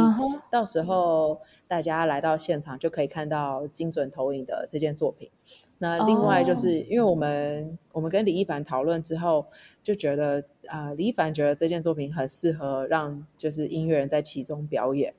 [0.51, 5.29] 到时候大家来到现场就可以看到精准投影的这件作品。
[5.77, 9.45] 那另外就是、哦因为我们我们跟李一凡讨论之后，
[9.83, 15.13] 就觉得啊、呃李一凡觉得这件作品很适合让就是音乐人在其中表演，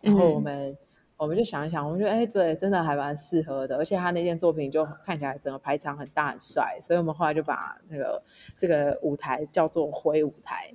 [0.00, 0.78] 然后我嗯们。
[1.18, 8.20] 我们就想一想，我们觉得哎，对，真的还蛮适合的，而且他那件作品就看起来整个排场很大很帅，所以我们后来就把那个
[8.58, 10.74] 这个舞台叫做灰舞台。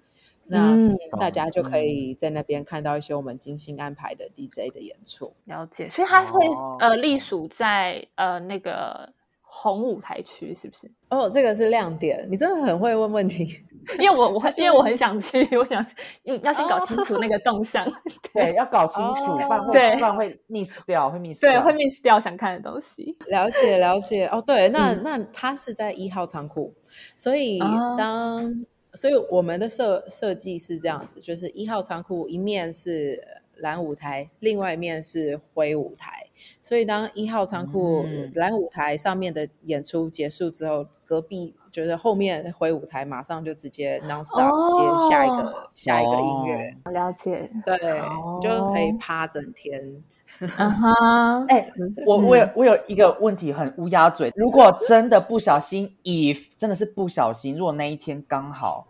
[0.50, 5.34] 那嗯大家就可嗯以在那边看到一些我们精心安排的 DJ 的演出。
[5.46, 10.90] 了解，所以它会、哦呃隶属在呃那个红舞台区，是不是？
[11.10, 13.64] 哦，这个是亮点，你真的很会问问题。
[14.00, 15.82] 因为我我会因为我很 想去，我想
[16.26, 17.86] 嗯要先搞清楚那个动向，
[18.34, 23.16] 对，要搞清楚，哦不然会对不然会 miss 掉，会 miss 对，会 miss 掉想看的东西。
[23.30, 26.74] 了解了解哦，对，那、嗯那它是在一号仓库，
[27.16, 28.66] 所以哦当、
[28.98, 33.24] 所以我们的设设计是这样子，就是一号仓库一面是
[33.58, 36.28] 蓝舞台，另外一面是灰舞台，
[36.62, 38.32] 所以当一号仓库、嗯。
[38.36, 50.04] 蓝舞台上面的演出结束之后，隔壁就是后面灰舞台马上就直接 non stop 哦接下一个、下一个音乐，了解，对，哦就可以趴整天。
[50.40, 51.72] 嗯哼，哎、
[52.06, 58.88] 我我有我有一个问题很乌鸦嘴，如果真的不小心，if 真的是不小心，如果那一天刚好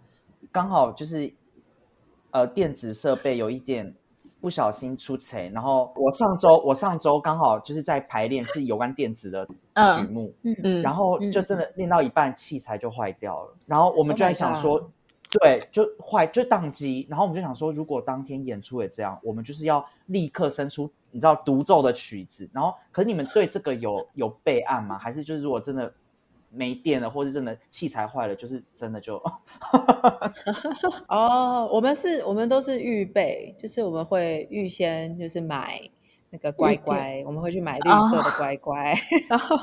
[0.51, 1.33] 刚好就是
[2.31, 3.93] 呃电子设备有一点
[4.41, 14.91] 不小心出错，然后我上周我上周刚好就是在排练是有关电子的曲目，嗯嗯，然后就真的练到一半器材就坏掉了，然后我们 Oh 就在想说。
[15.29, 22.49] 对，就坏就宕机，然后我们就想说，如果当天演出也这样，我们就是要立刻生出你知道独奏的曲子。
[22.53, 24.97] 然后，可是你们对这个有有备案吗？
[24.97, 25.93] 还是就是如果真的
[26.49, 29.21] 没电了，或是真的器材坏了，就是真的就
[31.09, 35.81] 哦，我们是，我们都是预备，就是我们会预先就是买
[36.37, 38.93] 那个乖乖，我们会去买绿色的乖乖，
[39.27, 39.57] 然后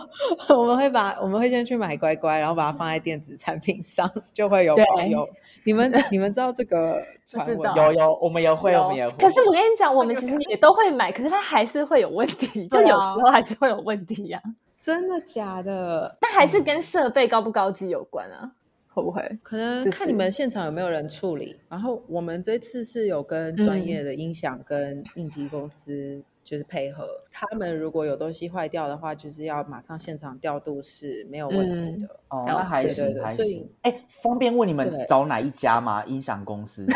[0.58, 5.28] 我们会把我们会先去买乖乖，然后把它放在电子产品上，就会有对保佑。
[5.64, 9.16] 你们 你们知道这个 传闻有有，我们也会，我们也会。
[9.18, 14.42] 可是我跟你讲，我们其实也都会买，可是它还是会有问题，就有时候还是会有问题呀、
[14.76, 16.16] 真的假的？
[16.20, 18.50] 但还是跟设备高不高级有关啊，
[18.92, 19.22] 会不会？
[19.42, 21.56] 可能看你们现场有没有人处理。
[21.68, 32.20] 然后我们这次是有跟专业的音响跟硬体公司就是配合，他们如果有东西坏掉的话，就是要马上现场调度是没有问题的。
[32.28, 33.68] 哦，了那还是还对所以行。
[33.83, 36.04] 哎，方便问你们找哪一家吗？
[36.04, 36.87] 音响公司？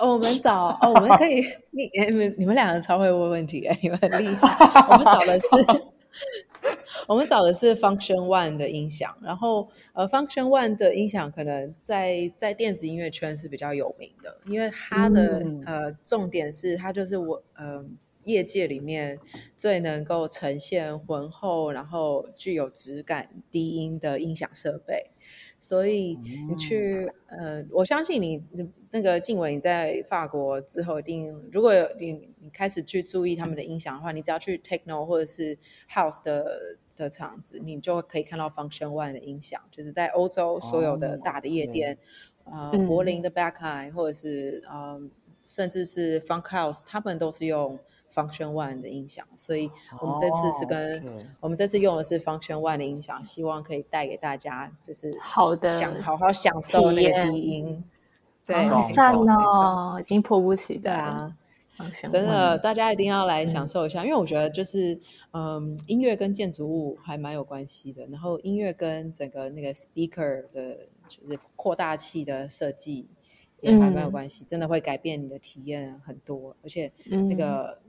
[0.00, 4.86] 哦，我们找哦，我们可以，你你们你们两个超会问问题哎，你们很厉害。
[4.88, 5.46] 我们找的是
[7.08, 17.84] 我们找的是 Function One 的音响，然后呃，Function One 的音响可能在在电子音乐圈是比较有名的，因为它的、嗯呃重点是它就是我呃
[18.24, 19.18] 业界里面
[19.56, 25.11] 最能够呈现浑厚然后具有质感低音的音响设备。
[25.72, 35.56] 所以你去，呃，我相信你你那个静伟，你在法国之后一定，如果你你开始去注意他们的音响的话，你只要去 techno 或者是
[35.90, 41.98] house 的的场子，你就可以看到 Function One 的音响，就是在欧洲所有的哦大的夜对店，
[42.44, 45.00] 呃，嗯柏林的 Backline 或者是呃，
[45.42, 47.78] 甚至是 Funk House，他们都是用
[48.14, 49.70] Function One 的音响，所以
[50.00, 57.84] 我们这次是哦跟、我们这次用的是 Function One 的音响，希望可以带给大家就是好的享好好享受那个低音。
[58.44, 60.92] 对，好赞哦，已经迫不及待。
[60.92, 61.36] 对啊，
[62.10, 65.00] 真的，大家一定要来嗯享受一下，因为我觉得就是，
[65.32, 73.08] 嗯，音乐跟建筑物还蛮有关系的，然后音乐跟整个那个 speaker 的，就是扩大器的设计
[73.60, 77.80] 也还蛮有嗯关系，真的会改变你的体验很多，而且那嗯个、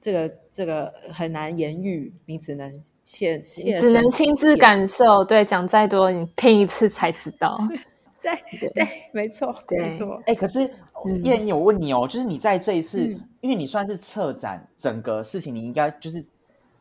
[0.00, 2.72] 这个这个很难言喻，你只能
[3.04, 7.58] 切切只能身亲自感受，对，讲再多你听一次才知道。
[8.22, 10.66] 对对，没错对没错，哎、可是
[11.06, 16.22] 嗯燕燕，我问你哦，就是你在这一次，嗯因为你算是策展整个事情，你应该就是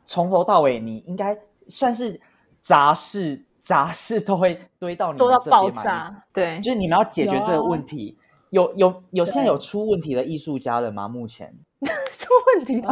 [0.06, 2.20] 从头到尾，你应该算是
[2.60, 8.18] 杂事，杂事都会堆到你多到爆们这边嘛炸，对，就是你们要解决这个问题。
[8.50, 11.08] 有有有现在有出问题的艺术家了吗？
[11.08, 11.69] 目前出
[12.48, 12.82] 问题。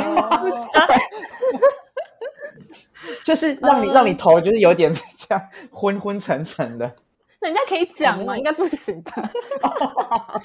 [3.24, 6.92] 就是让你、呃让你头就是有点 这样昏昏沉沉的，
[7.40, 8.36] 人家可以讲吗？
[8.38, 9.14] 应该不行吧？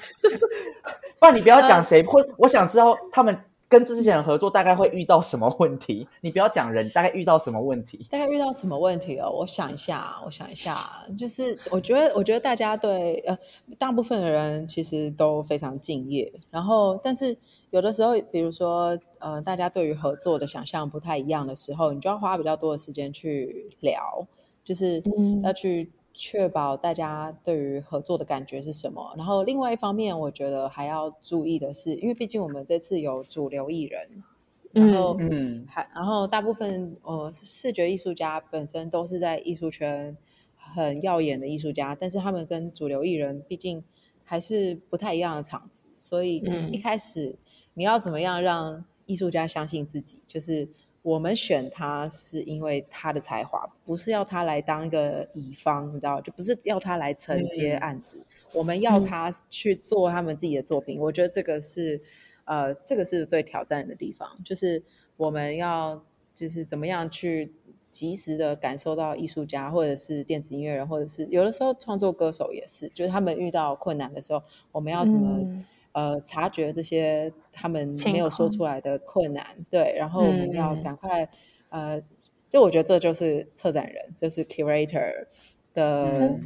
[1.19, 3.37] 不然你不要呃讲谁，或我想知道他们
[3.73, 6.07] 跟这些人合作大概会遇到什么问题。
[6.21, 8.05] 你不要讲人，大概遇到什么问题？
[8.07, 9.31] 大概遇到什么问题哦？
[9.31, 10.77] 我想一下，我想一下，
[11.17, 13.35] 就是我觉得，我觉得大家对呃，
[13.79, 17.35] 大部分的人其实都非常敬业，然后但是
[17.71, 24.27] 有的时候，比如说呃，大家对于合作的想象不太一样的时候，你就要花比较多的时间去聊，
[24.63, 29.13] 就是嗯要去确保大家对于合作的感觉是什么。
[29.17, 34.23] 然后另外一方面，我觉得还要注意的是，因为毕竟我们这次有主流艺人，
[34.71, 40.15] 然后嗯还然后大部分呃视觉艺术家本身都是在艺术圈
[40.55, 43.83] 很耀眼的艺术家，但是他们跟主流艺人毕竟
[44.23, 47.35] 还是不太一样的场子，所以嗯一开始
[47.73, 50.19] 你要怎么样让艺术家相信自己？
[50.27, 50.69] 就是
[51.03, 60.99] 我们选他是因为他的才华，不是要他来当一个乙方，你知道，就不是要他来承接嗯案子，我们要嗯他去做他们自己的作品。
[60.99, 62.01] 我觉得这个是
[62.45, 64.83] 呃，这个是最挑战的地方，就是
[65.15, 67.53] 我们要就是怎么样去。
[67.93, 74.41] 及时的感受到艺术家，或者是电子音乐人，或者是有的时候创作歌手也是，就是他们遇到困难的时候，
[74.71, 75.63] 我们要怎么、嗯
[75.93, 80.81] 呃察觉这些他们没有说出来的困难，对，然后我们要嗯。
[80.83, 81.27] 赶快、
[81.69, 82.01] 呃，
[82.49, 85.25] 就我觉得这就是策展人，就是 curator
[85.73, 86.39] 的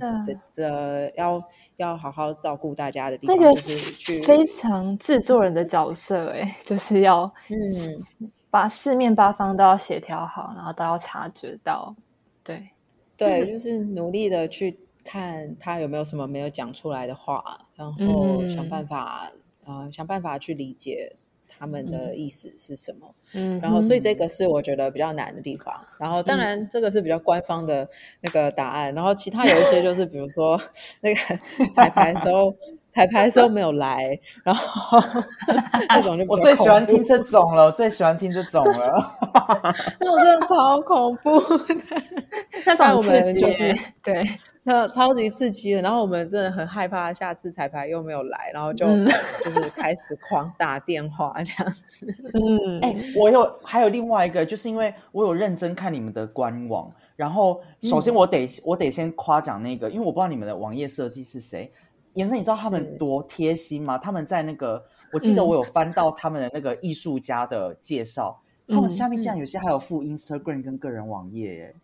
[0.54, 1.44] 的要
[1.78, 8.30] 要好好照顾大家的地方，这个就是去非常制作人的角色，哎， 就是要嗯。
[8.50, 11.94] 把四面八方都要协调好，然后都要察觉到，
[12.44, 12.70] 对，
[13.18, 19.30] 对，就是努力的去看他有没有什么没有讲出来的话，然后嗯想办法、
[19.68, 23.16] 呃想办法去理解他们的意思是什么。
[23.34, 25.74] 嗯，然后，所以这个是我觉得比较难的地方。
[25.98, 27.88] 然后，当然这个是比较官方的
[28.22, 28.94] 那个答案。
[28.96, 30.60] 然后，其他有一些就是，比如说
[31.02, 31.20] 那个
[31.74, 32.54] 彩排的时候，
[32.90, 35.00] 彩排的时候没有来，然后
[35.90, 39.18] 那种就我最喜欢听这种了，我最喜欢听这种了。
[40.00, 41.76] 那种真的超恐怖的。
[42.66, 44.28] 那但我种刺激们就是，对，
[44.64, 52.08] 那超级刺激的，然后我们真的很害怕下次彩排又没有来，然后就、嗯就是开始狂打电话这样子。
[52.34, 61.72] 嗯，哎、我有还有另外一个，就是因为我有认真看你们的官网，然后首先我得、我得先夸奖那个，因为我不知道你们的网页设计是谁。
[62.14, 63.98] 颜真，你知道他们多贴心吗？
[63.98, 71.76] 他们在那个，我记得嗯我有翻到他们的那个艺术家的介绍，他们嗯下面竟然有些还有附 Instagram 跟个人网页耶。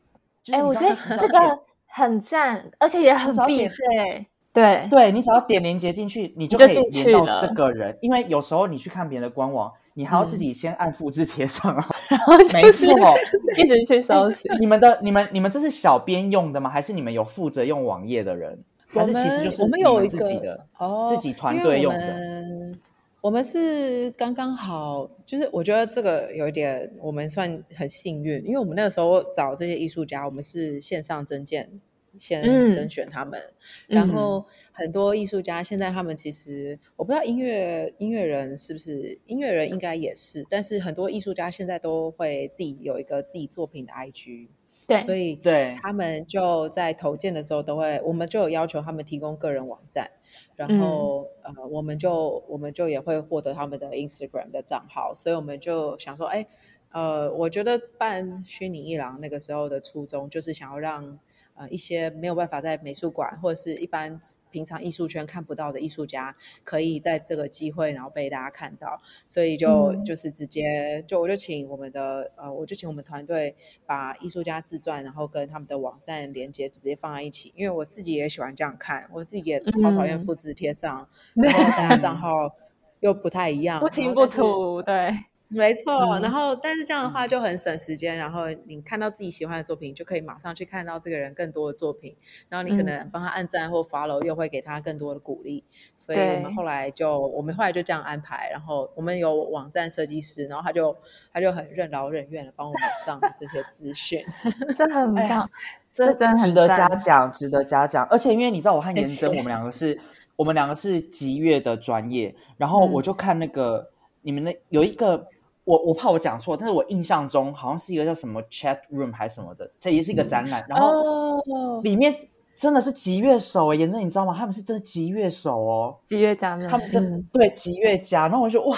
[0.41, 7.95] 就是哎，你我觉得这个很赞，而且也很必备，对，对你只要点连接进去，你就就可以连到这个人。
[8.01, 11.89] 因为有时候你去看别人的官网，你还要自嗯己先按复制贴上啊。
[12.09, 13.15] 然后没错，
[13.57, 14.51] 一直去搜寻。
[14.59, 16.69] 你们的、你们、你们这是小编用的吗？
[16.69, 18.63] 还是你们有负责用网页的人？
[18.89, 20.67] 还是其实就是我们有一个自己的？
[20.77, 22.77] 哦，自己团队用的
[23.21, 31.79] 我们是刚刚好，就是我觉得这个有一点，我们算很幸运，因为我们那个时候找这些艺术家，我们是线上征件。
[32.19, 32.73] 先嗯。
[32.73, 33.39] 甄选他们，
[33.87, 44.47] 然后很多艺术家现在他们其实我不知道音乐音乐人是不是音乐人应该也是，但是很多艺术家现在都会自己有一个自己作品的 IG，
[44.87, 45.75] 对，所以对。
[45.81, 50.09] 他们就在投件的时候都会，我们就有要求他们提供个人网站，
[50.55, 56.47] 然后、呃，我们就我们就也会获得他们的 Instagram 的账号，所以我们就想说，哎，
[56.91, 61.19] 呃，我觉得办虚拟艺廊那个时候的初衷就是想要让。
[61.55, 64.19] 呃，一些没有办法在美术馆或者是一般
[64.51, 70.03] 平常艺术圈看不到的艺术家，可以在这个机会，然后被大家看到，所以就、嗯。
[70.03, 80.25] 就是直接就我就请我们的呃，我就请我们团队把艺术家自传，然后跟他们的网站连接直接放在一起，因为我自己也喜欢这样看，我自己也超讨厌嗯。
[80.25, 82.53] 复制贴上， 然后大家账号
[82.99, 85.13] 又不太一样，不清不楚，对，
[85.53, 92.15] 没错，嗯然后但是这样的话就很省时间，然后你看到自己喜欢的作品，就可以马上去看到这个人更多的作品，
[92.49, 95.63] 然后你可嗯能帮他按赞或 follow，又会给他更多的鼓励。
[95.95, 100.95] 所以我们后来就我们后来就这样安排，然后我们有网站设计师，然后他就
[101.31, 104.23] 他就很任劳任怨的帮我们上这些资讯。
[104.77, 105.49] 这很棒，
[105.93, 108.07] 这这真的值得嘉奖，值得嘉奖。
[108.09, 109.99] 而且因为你知道，我和颜谢真，我们两个是，
[110.35, 113.89] 我们两个是极乐的专业，然后我就看那个、
[114.21, 115.27] 你们那有一个。
[115.65, 122.13] 我我怕我讲错，但是我印象中好像是一个叫什么 chat room 还是什么的，这也是一个展览，然后哦，里面
[122.55, 124.35] 真的是吉乐手哎，颜真你知道吗？
[124.37, 127.27] 他们是真的吉乐手哦，吉乐家们，他们真、嗯。
[127.31, 128.77] 对吉乐家，然后我就哇，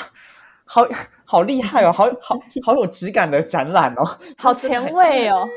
[0.63, 0.85] 好
[1.25, 4.05] 好厉害哦，好好 好有质感的展览哦，
[4.37, 5.47] 好前卫哦，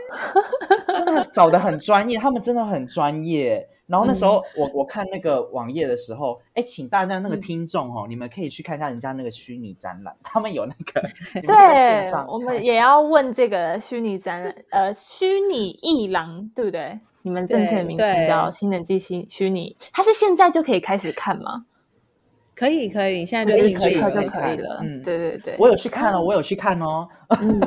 [1.05, 3.69] 真的找的很专业，他们真的很专业。
[3.89, 11.01] 然后那时候嗯我我看那个网页的时候，哎，请大家那个嗯听众哦，你们可以去看一下人家那个虚拟展览，他们有那个
[11.43, 17.01] 对，我们也要问这个虚拟展览，呃，虚拟艺廊，对不对？
[17.23, 21.65] 你们正确的名称叫新人记虚虚拟，它是现在就可以开始看吗？
[22.55, 24.81] 可以可以，现在就立立刻就可以可以可以了。
[24.83, 27.07] 嗯对对对，我有去看哦，我有去看哦，
[27.41, 27.61] 嗯，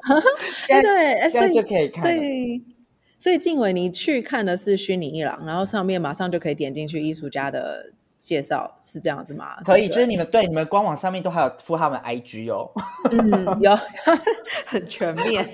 [0.66, 2.62] 现在 对，哎现在就可以看了所以，
[3.18, 9.56] 所以静伟，你去看的是虚拟艺廊，然后上面马上就可以点进去艺术家的介绍，是这样子吗？
[9.64, 12.70] 可以，就是你们对你们官网上面都还有附他们 IG 哦，
[13.10, 13.78] 嗯，有
[14.66, 15.48] 很全面，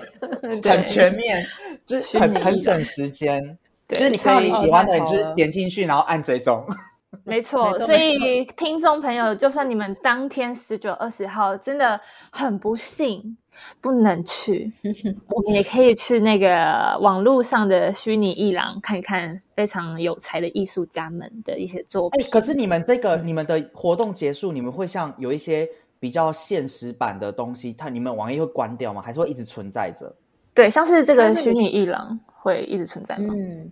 [0.63, 1.45] 很全面，
[1.85, 3.57] 就是很很省时间。
[3.87, 6.65] 对就是你看到你喜欢的，你就点进去，然后按追踪。
[7.25, 11.99] 没错，所以听众朋友，就算你们当天十九、二十号真的
[12.31, 13.37] 很不幸
[13.79, 14.71] 不能去，
[15.29, 22.25] 我们也可以去那个网络上的虚拟艺廊看一看非常有才的艺术家们的一些作品。
[22.31, 25.67] 可是你们这个你们的活动结束，你们会像有一些
[25.99, 29.01] 比较现实版的东西，它你们网页会关掉吗？
[29.01, 30.15] 还是会一直存在着？
[30.53, 33.33] 对，像是这个虚拟艺廊会一直存在吗？
[33.37, 33.71] 嗯。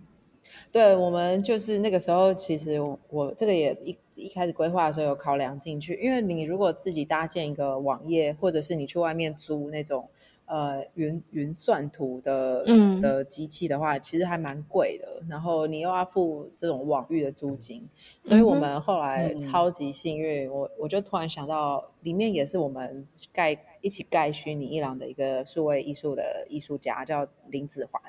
[0.72, 10.08] 对我们就是那个时候，其实我这个也一一开始规划的时候有考量进去，因为你如果自己搭建一个网页，或者是你去外面租那种
[10.46, 12.64] 呃云云算图的
[13.00, 15.22] 的机器的话，其实还蛮贵的。
[15.28, 17.88] 然后你又要付这种网域的租金，
[18.22, 23.58] 所以我们后来超级幸运，我我就突然想到，里面也是我们盖。
[23.80, 28.02] 一起盖虚拟伊朗的一个数位艺术的艺术家叫林子环，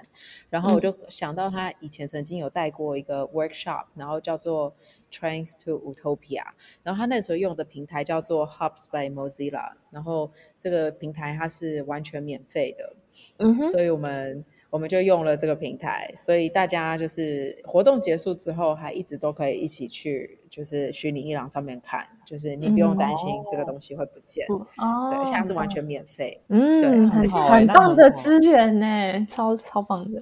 [0.49, 4.76] 然后我就想到他以前曾经有带过一个 workshop，然后叫做
[5.11, 6.43] Trains to Utopia，
[6.84, 12.95] 然后他那时候用的平台叫做 Hubs by Mozilla，然后这个平台它是完全免费的，
[13.38, 14.45] 嗯哼，所以我们。
[14.72, 30.22] 我们就用了这个平台，所以大家就是活动结束之后，还一直都可以一起去，就是虚拟伊朗上面看，就是你不用担心这个东西会不见，哦，对，现在是完全免费，嗯，很很棒的资源呢，超超棒的，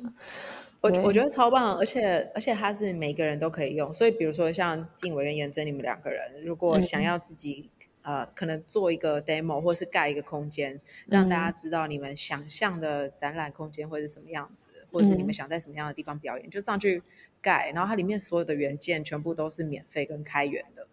[0.82, 7.72] 我我觉得超棒，而且而且它是每个人都可以用，所以比如说像静伟跟颜真你们两个人，如果想要自己。
[8.02, 17.04] 呃，可能做一个 demo，或是盖一个空间，让大家知道你们想象的展览空间会是什么样子，或者是你们想在什么样的地方表演，就上去
[17.42, 17.72] 盖。
[17.74, 20.86] 然后它里面所有的元件全部都是免费跟开源的，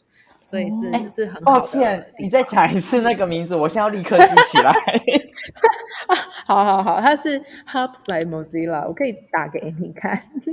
[0.42, 1.52] 所以是是很好。
[1.52, 4.72] 抱歉，你再讲一次那个名字，我现在要立刻记起来。
[6.46, 10.12] 好好好，它是 Hubs by Mozilla，我可以打给你看。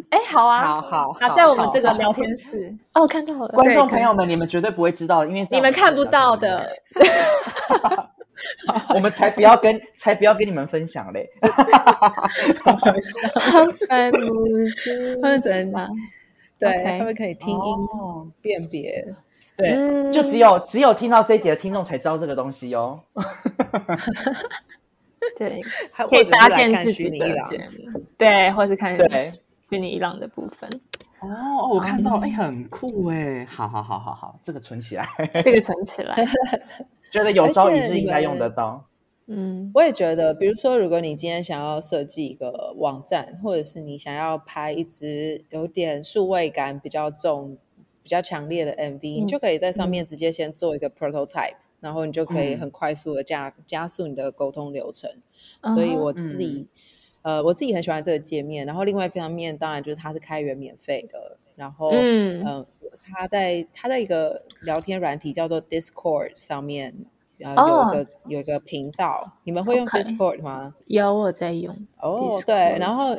[0.09, 2.75] 哎，好啊，好好好，在我们这个聊天室。
[2.93, 3.47] 哦，看到了。
[3.49, 6.67] 观众朋友们，你们绝对不会知道，因为你们看不到的。
[8.95, 11.29] 我们才不要跟，才不要跟你们分享嘞。
[13.35, 15.89] Hubs by Mozilla，真的，
[16.59, 17.77] 对他们可以听音
[18.41, 19.13] 辨别。
[19.55, 22.99] 对，就只有只有听到这一节的听众才知道这个东西哦。
[25.37, 25.61] 对，
[26.09, 27.57] 可以搭建自己的节
[27.91, 28.97] 目，对，或是看
[29.69, 30.69] 虚拟伊朗的部分。
[31.21, 33.45] 哦，我看到，哎，很酷哎！
[33.49, 35.07] 好好好好好，这个存起来，
[35.45, 36.15] 这个存起来，
[37.13, 38.87] 觉得有朝一日应该用得到。
[39.27, 47.57] 嗯，我也觉得，比如说，如果你今天想要设计一个网站，或者是你想要拍一支有点数位感比较重、
[48.01, 51.55] 比较强烈的 MV，你就可以在上面直接先做一个 prototype。
[51.79, 55.11] 然后你就可以很快速的加加速你的沟通流程，
[55.75, 56.69] 所以我自己
[57.23, 58.65] 呃我自己很喜欢这个界面。
[58.65, 61.37] 然后另外一方面，当然就是它是开源免费的。
[61.55, 62.65] 然后嗯，
[63.03, 66.95] 它在他在一个聊天软体叫做 Discord 上面，
[67.37, 69.33] 有一个有一个频道。
[69.43, 70.73] 你们会用 Discord 吗？
[70.85, 73.17] 有我在用哦，对，然后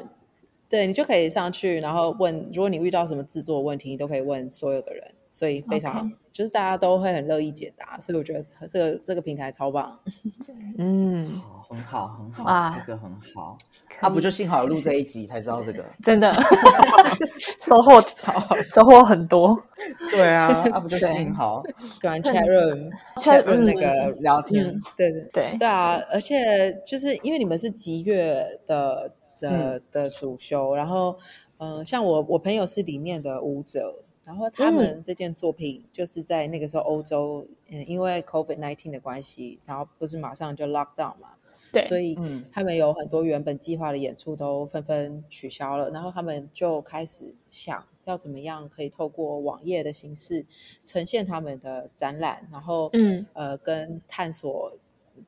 [0.68, 5.12] 对你就可以上去，然后问，如果你遇到什么制作问题，你都可以问所有的人。
[5.30, 9.96] 所以非常就是大家都会很乐意解答，所以我觉得这个这个平台超棒。
[10.78, 13.56] 嗯，好， 很好，很好，这个很好。
[14.00, 16.34] 啊不就幸好有录这一集才知道这个， 真的
[17.60, 18.00] 收获
[18.64, 19.56] 收获很多。
[20.10, 26.02] 对啊，啊不就幸好喜欢 chat room chat room 那个聊天，对对对对啊！
[26.10, 31.16] 而且就是因为你们是吉月的的的主修，然后
[31.58, 34.00] 嗯，像我我朋友是里面的舞者。
[34.24, 41.34] 然后他们这件作品就是在那个时候欧洲，嗯，因为 COVID nineteen 的关系，然后不是马上就 lock down 嘛，
[41.70, 42.18] 对，所以
[42.50, 50.46] 他们有很多原本计划的演出都纷纷取消了，然后他们就开始想要怎么样可以透过网页的形式
[50.84, 54.72] 呈现他们的展览，然后嗯呃跟探索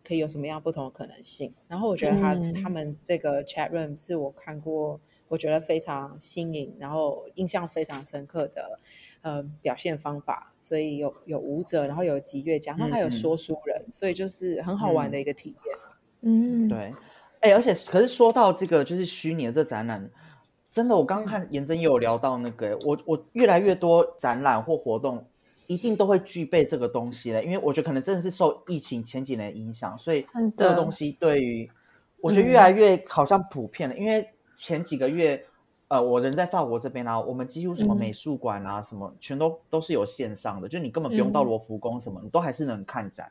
[0.03, 1.53] 可以有什么样不同的可能性。
[1.69, 4.99] 然后我觉得他他们这个 chat room 是我看过。
[5.29, 8.79] 我觉得非常新颖，然后印象非常深刻的，
[9.23, 10.53] 呃，表现方法。
[10.59, 15.77] 所以有有舞者，然后有集乐家，然后还有说书人，所以就是很好玩的一个体验。
[16.21, 16.93] 嗯，对。
[17.41, 20.09] 哎，而且可是说到这个，就是虚拟的这展览，
[20.71, 25.25] 真的，我刚刚看严真也有聊到那个，我我越来越多展览或活动
[25.67, 30.25] 一定都会具备这个东西了，因为我觉得可能真的是受疫情前几年影响，所以
[30.57, 31.69] 这个东西对于
[32.21, 34.29] 我觉得越来越好像普遍了，因为。
[34.57, 35.41] 前几个月，
[35.89, 43.31] 呃，我人在法国这边啊，我们几乎什么美术馆啊，什么全都都是有线上的，就你根本不用到罗浮宫什么，你都还是能看展。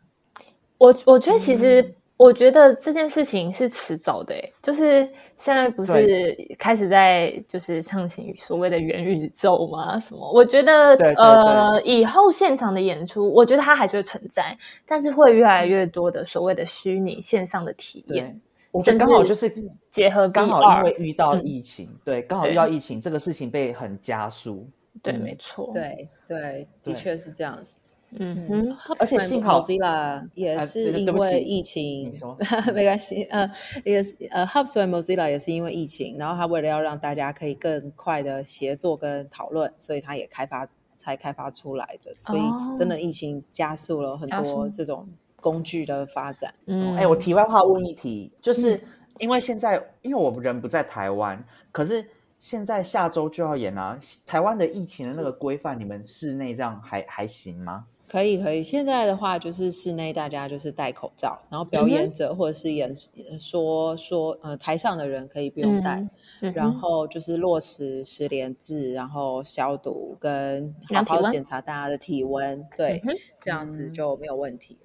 [0.78, 5.04] 我我觉得其实我觉得这件事情是迟早的，诶就是
[5.38, 10.00] 现在不是开始在就是畅行所谓的元宇宙吗？
[10.00, 10.32] 什么？
[10.32, 18.26] 我觉得呃，以后现场的演出，我觉得它还是会存在，但是会越来越多的所谓的虚拟线上的体验。
[18.26, 18.40] 对，
[18.76, 19.54] 我觉得刚好就是
[19.90, 24.68] 结合刚好因为遇到嗯疫情，对，刚好遇到疫情，这个事情被很加速。
[25.02, 27.78] 对，嗯没错，，对对，的对确是这样子。
[28.18, 32.10] 嗯哼，而且幸好 Mozilla 也呃是因对对不起为疫情
[32.74, 33.50] 没关系，呃，
[33.84, 40.66] 也是呃，Hubs 和 Mozilla 也是因为疫情，然后他为了要让大家可以更快的协作跟讨论，所以他也开发
[40.96, 42.42] 才开发出来的，所以
[42.78, 45.10] 真的疫情加速了很多这种
[45.46, 46.52] 工具的发展。
[46.66, 48.82] 嗯，哎、我题外话问一题，就是
[49.20, 52.04] 因为现在因为我人不在台湾，可是
[52.40, 57.86] 现在下周就要演啊，台湾的疫情的那个规范，你们室内这样还还行吗？
[58.08, 62.94] 可以可以，现在的话就是室内大家就是戴口罩，然后表演者或者是演
[63.30, 66.10] 呃说说呃台上的人可以不用戴，嗯。
[66.42, 74.78] 嗯然后就是落实十连制，然后消毒跟好好检查大家的体温，对，嗯这样子就没有问题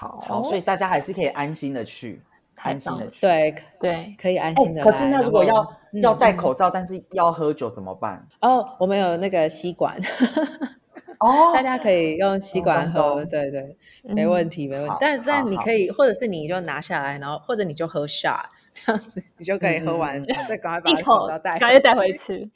[0.00, 2.22] 好，好，所以大家还是可以安心的去，
[2.54, 3.20] 安心的去。
[3.20, 5.60] 对，对，可以安哎心的、可是那如果要、
[5.92, 8.26] 嗯要戴口罩，但是要喝酒怎么办？
[8.40, 9.94] 哦，我们有那个吸管，
[11.20, 11.52] 哦。
[11.54, 14.90] 大家可以用吸管喝，对对，没问题，没问题。
[14.90, 14.98] 好。
[15.00, 18.44] 但但你可以，或者是你就拿下来，然后或者你就喝 shot，
[18.74, 22.50] 这样子你就可以喝完，嗯 再赶快把一口口罩戴赶快带回去。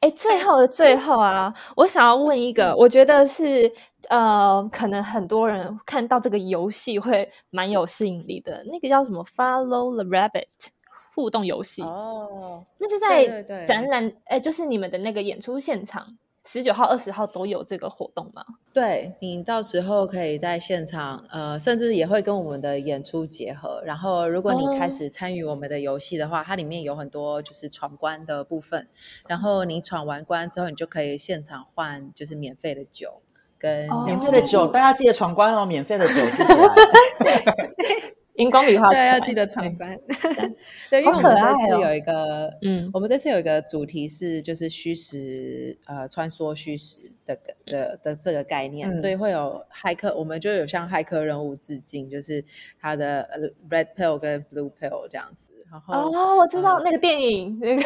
[0.00, 3.72] 哎，最后的最后啊，我想要问一个，我觉得是
[4.08, 10.46] 呃，可能很多人看到这个游戏会蛮有吸引力的，那个叫什么 Follow the Rabbit
[11.14, 16.16] 互动游戏，哦，那是在展览，哎，就是你们的那个演出现场，
[16.50, 18.42] 十九号、二十号都有这个活动吗？
[18.72, 23.82] 对你到时候可以在现场，呃，甚至也会跟我们的演出结合。
[23.84, 28.88] 然后，如果你开哦始参与我们的游戏的话，它里面有很多就是闯关的部分。
[29.26, 33.20] 然后你闯完关之后，你就可以现场换就是免费的酒
[33.58, 35.66] 跟哦免费的酒，大家记得闯关哦！
[35.66, 36.14] 免费的酒。
[38.38, 39.98] 荧光笔画对，要记得闯关。
[40.88, 42.88] 对，因为我们这次有一个，嗯。
[42.94, 47.36] 我们这次有一个主题是就是虚实呃穿梭虚实的
[47.66, 48.94] 的的这个概念，嗯。
[48.94, 52.44] 所以会有骇客，我们就有向骇客任务致敬，就是
[52.80, 55.47] 他的呃 red pill 跟 blue pill 这样子。
[55.70, 57.82] 然后哦，我知道呃那个电影，那个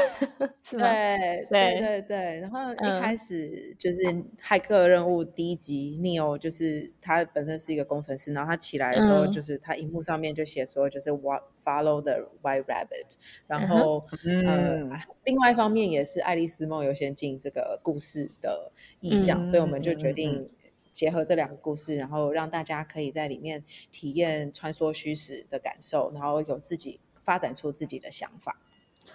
[0.62, 0.86] 是吗？
[0.88, 3.98] 对对对对对，然后嗯一开始就是
[4.40, 13.16] 骇客任务第一集，Neo 就是他本身是一个工程师，然后他起来的时候，嗯就是他荧幕上面就写说就是 What follow the white rabbit，
[13.46, 20.48] 然后、嗯呃，另外一方面也是《爱丽丝梦游仙境》这个故事的意向，嗯所以我们就决定。
[20.92, 28.56] 结合这两个故事，然后让大家可以在里面体验穿梭虚实的感受，然后有自己发展出自己的想法。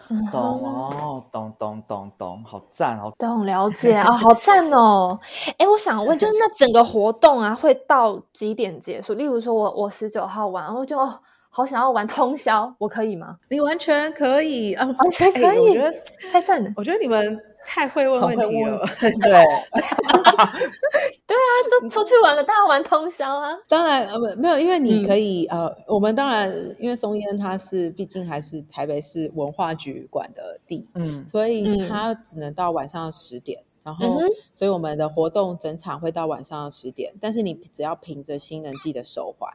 [0.09, 3.11] 嗯懂哦，懂懂懂懂， 好赞哦！
[3.17, 5.19] 懂了解啊，好赞哦！
[5.57, 9.13] 哎，我想问，就是那整个活动啊，会到几点结束？
[9.15, 13.35] 例如说我我十九号玩，然后就哦，好想要玩通宵，我可以吗？
[13.49, 15.93] 你完全可以啊，完全可以哎我觉得，
[16.31, 16.71] 太赞了！
[16.77, 17.37] 我觉得你们
[17.69, 18.79] 太会问问问题了。
[18.97, 19.09] 对，
[21.27, 23.49] 对啊，就出去玩了，大家玩通宵啊。
[23.67, 26.49] 当然，呃，没没有，因为你嗯可以，呃，我们当然，
[26.79, 33.61] 因为松烟它是毕竟还是台北市文化局管的地，嗯，所以嗯它只能到晚上十点。
[33.83, 39.49] 然后嗯，所以我们的活动整场会到晚上十点，但是你只要凭着新人季的手环，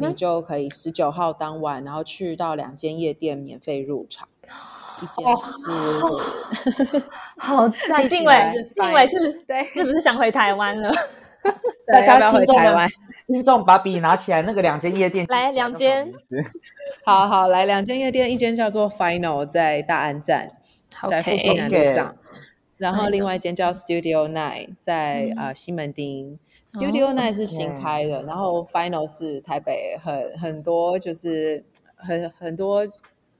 [0.00, 4.28] 你就可以十九号当晚，然后去到两间夜店免费入场，
[5.24, 7.02] 哦是
[7.38, 8.02] 好 赞！
[8.02, 10.92] 记起定伟，定伟是对是不是想回台湾了？
[11.86, 12.88] 大家要不要家听众们回台湾？，
[13.26, 16.12] 听众把笔拿起来，那个两间夜店来两间
[17.04, 20.48] 好好来两间夜店，一间叫做 Final，在大安站，
[21.10, 22.16] 在复兴南路上。
[22.76, 26.38] 然后另外一间叫 Studio Nine，在嗯呃西门町。
[26.66, 31.62] Studio 哦 Nine 是新开的，然后 Final 是台北很很多就是
[31.94, 32.86] 很很多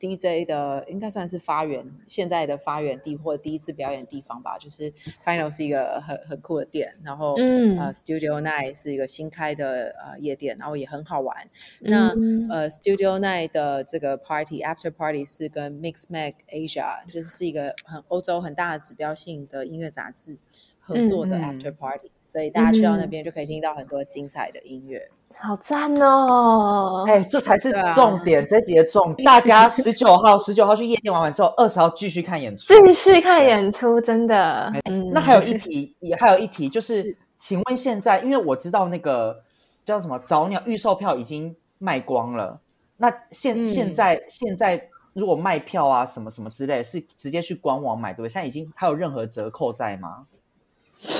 [0.04, 4.58] DJ 的，应该算是发源现在的发源地或第一次表演地方吧。
[4.58, 4.90] 就是
[5.24, 11.36] Final 是一个很很酷的店，然后嗯呃 Studio Night 是一个新开的呃夜店，然后也很好玩。
[11.80, 20.38] 那嗯呃，Studio Night 的这个 party after party 是跟 Mix Mag Asia，就是是一个很欧洲很大的指标性的音乐杂志
[20.78, 25.10] 合作的 after party，、所以大家去到那嗯边就可以听到很多精彩的音乐。
[25.40, 27.04] 好赞哦！
[27.06, 29.24] 哎，这才是重点，这集的重点。
[29.26, 32.72] 大家十九号，十九号去夜店玩完之后，二十号继续看演出。
[32.74, 39.42] 继续看演出，真的，嗯，那还有一题， 也还有一题，就是请问现在，因为我知道那个
[39.84, 42.58] 叫什么早鸟预售票已经卖光了，
[42.96, 48.28] 那现、嗯现在现在如果卖票啊什么什么之类，是直接去官网买对不对？
[48.30, 50.26] 现在已经还有任何折扣在吗？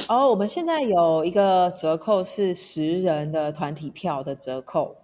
[0.09, 4.97] 哦，我们现在有一个折扣是十人的团体票的折扣，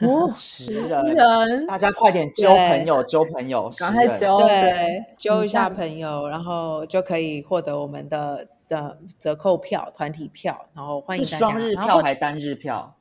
[0.00, 11.36] 哦， 十人，人大家快点揪朋友，揪朋友，赶快揪对，揪一下嗯朋友，然后就可以获得我们的的折扣票、团体票，然后欢迎大家。
[11.36, 12.95] 是双日票还单日票？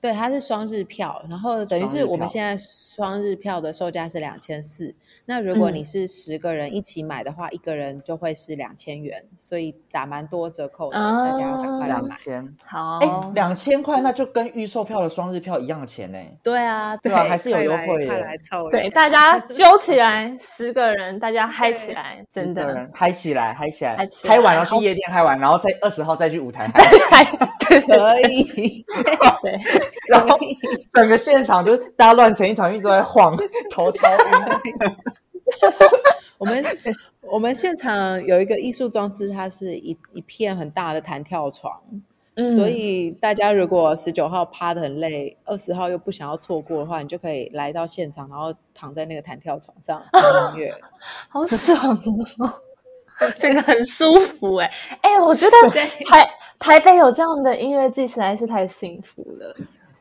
[0.00, 4.94] 对，它是双日票，然后等于是我们票现在双日票的售价是两千四。
[5.24, 12.14] 那如果嗯你是十个人一起买的话，一个人就会是两千元，所以打蛮多折扣的，大家要赶快来两买。
[12.16, 16.18] 千，好，哎，两千块那就跟预售票的双日票一样的钱呢。
[16.42, 28.84] 对啊，对啊还是有优惠耶快来凑对大家揪起来，十个人，大家嗨起来，真的嗨起来，嗨起来，嗨起来嗨完然后去夜店嗨完，然后再二十号再去舞台 嗨，嗨，对对可以。
[29.42, 29.58] 对，
[30.08, 30.38] 然后
[30.92, 33.36] 整个现场就是大家乱成一团，一直在晃，
[33.70, 34.96] 头超晕。
[36.38, 36.64] 我们
[37.22, 41.82] 我们现场有一个艺术装置，它是一一片很大的弹跳床，
[42.36, 50.74] 嗯所以大家如果十九号趴的很累，二十号又不想要错过的话，你就可以来到现场，然后躺在那个弹跳床上 听音乐。
[51.28, 51.98] 好爽
[52.38, 52.52] 哦，
[53.36, 54.70] 这个很舒服哎、
[55.00, 55.70] 哎、我觉得
[56.06, 59.56] 台台北有这样的音乐季实在是太幸福了。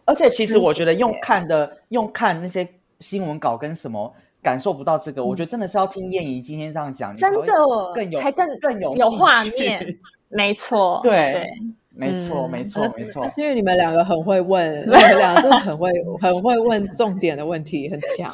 [0.08, 2.68] 而且其实我觉得用看的，用看那些
[3.00, 10.00] 新闻稿跟什么感受不到这个，我觉得真的是要听燕怡今天这样讲，真的哦更有才更更有有画面，
[10.30, 11.46] 没错，对对，
[11.90, 12.52] 没错，嗯。
[12.52, 13.30] 没错，没错。
[13.32, 15.90] 是因为你们两个很会问， 你们两个真的很会
[16.20, 18.34] 很会问重点的问题，很强。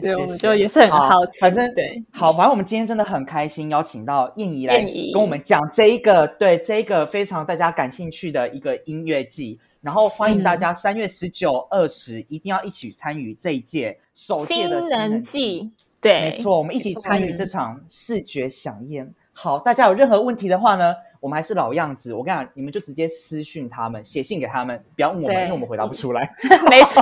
[0.00, 15.70] 对，我们就也是很好奇，反正对，好，反正我们今天真的很开心，邀请到燕怡来跟我们讲这一个对这一个非常大家感兴趣的一个音乐季，然后欢迎大家三月十九、二十一定要一起参与这一届首届新的人季，
[16.00, 19.08] 对，没错，我们一起参与这场视觉飨宴。
[19.32, 26.28] 好，大家有任何问题的话呢，我们还是老样子，我跟你讲，你们就直接私讯他们，写信给他们，不要问我们，因为我们回答不出来。
[26.68, 27.00] 没错，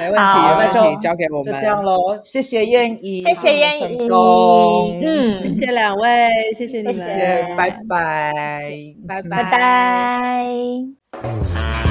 [0.00, 1.52] 没问题，那就，交给我们。
[1.52, 7.06] 就这样喽，谢谢燕姨，谢谢燕成怡，功，嗯，谢谢两位，谢谢你们，谢谢。
[7.06, 8.32] 谢，拜拜，
[9.06, 9.22] 拜。
[9.22, 11.89] 拜拜。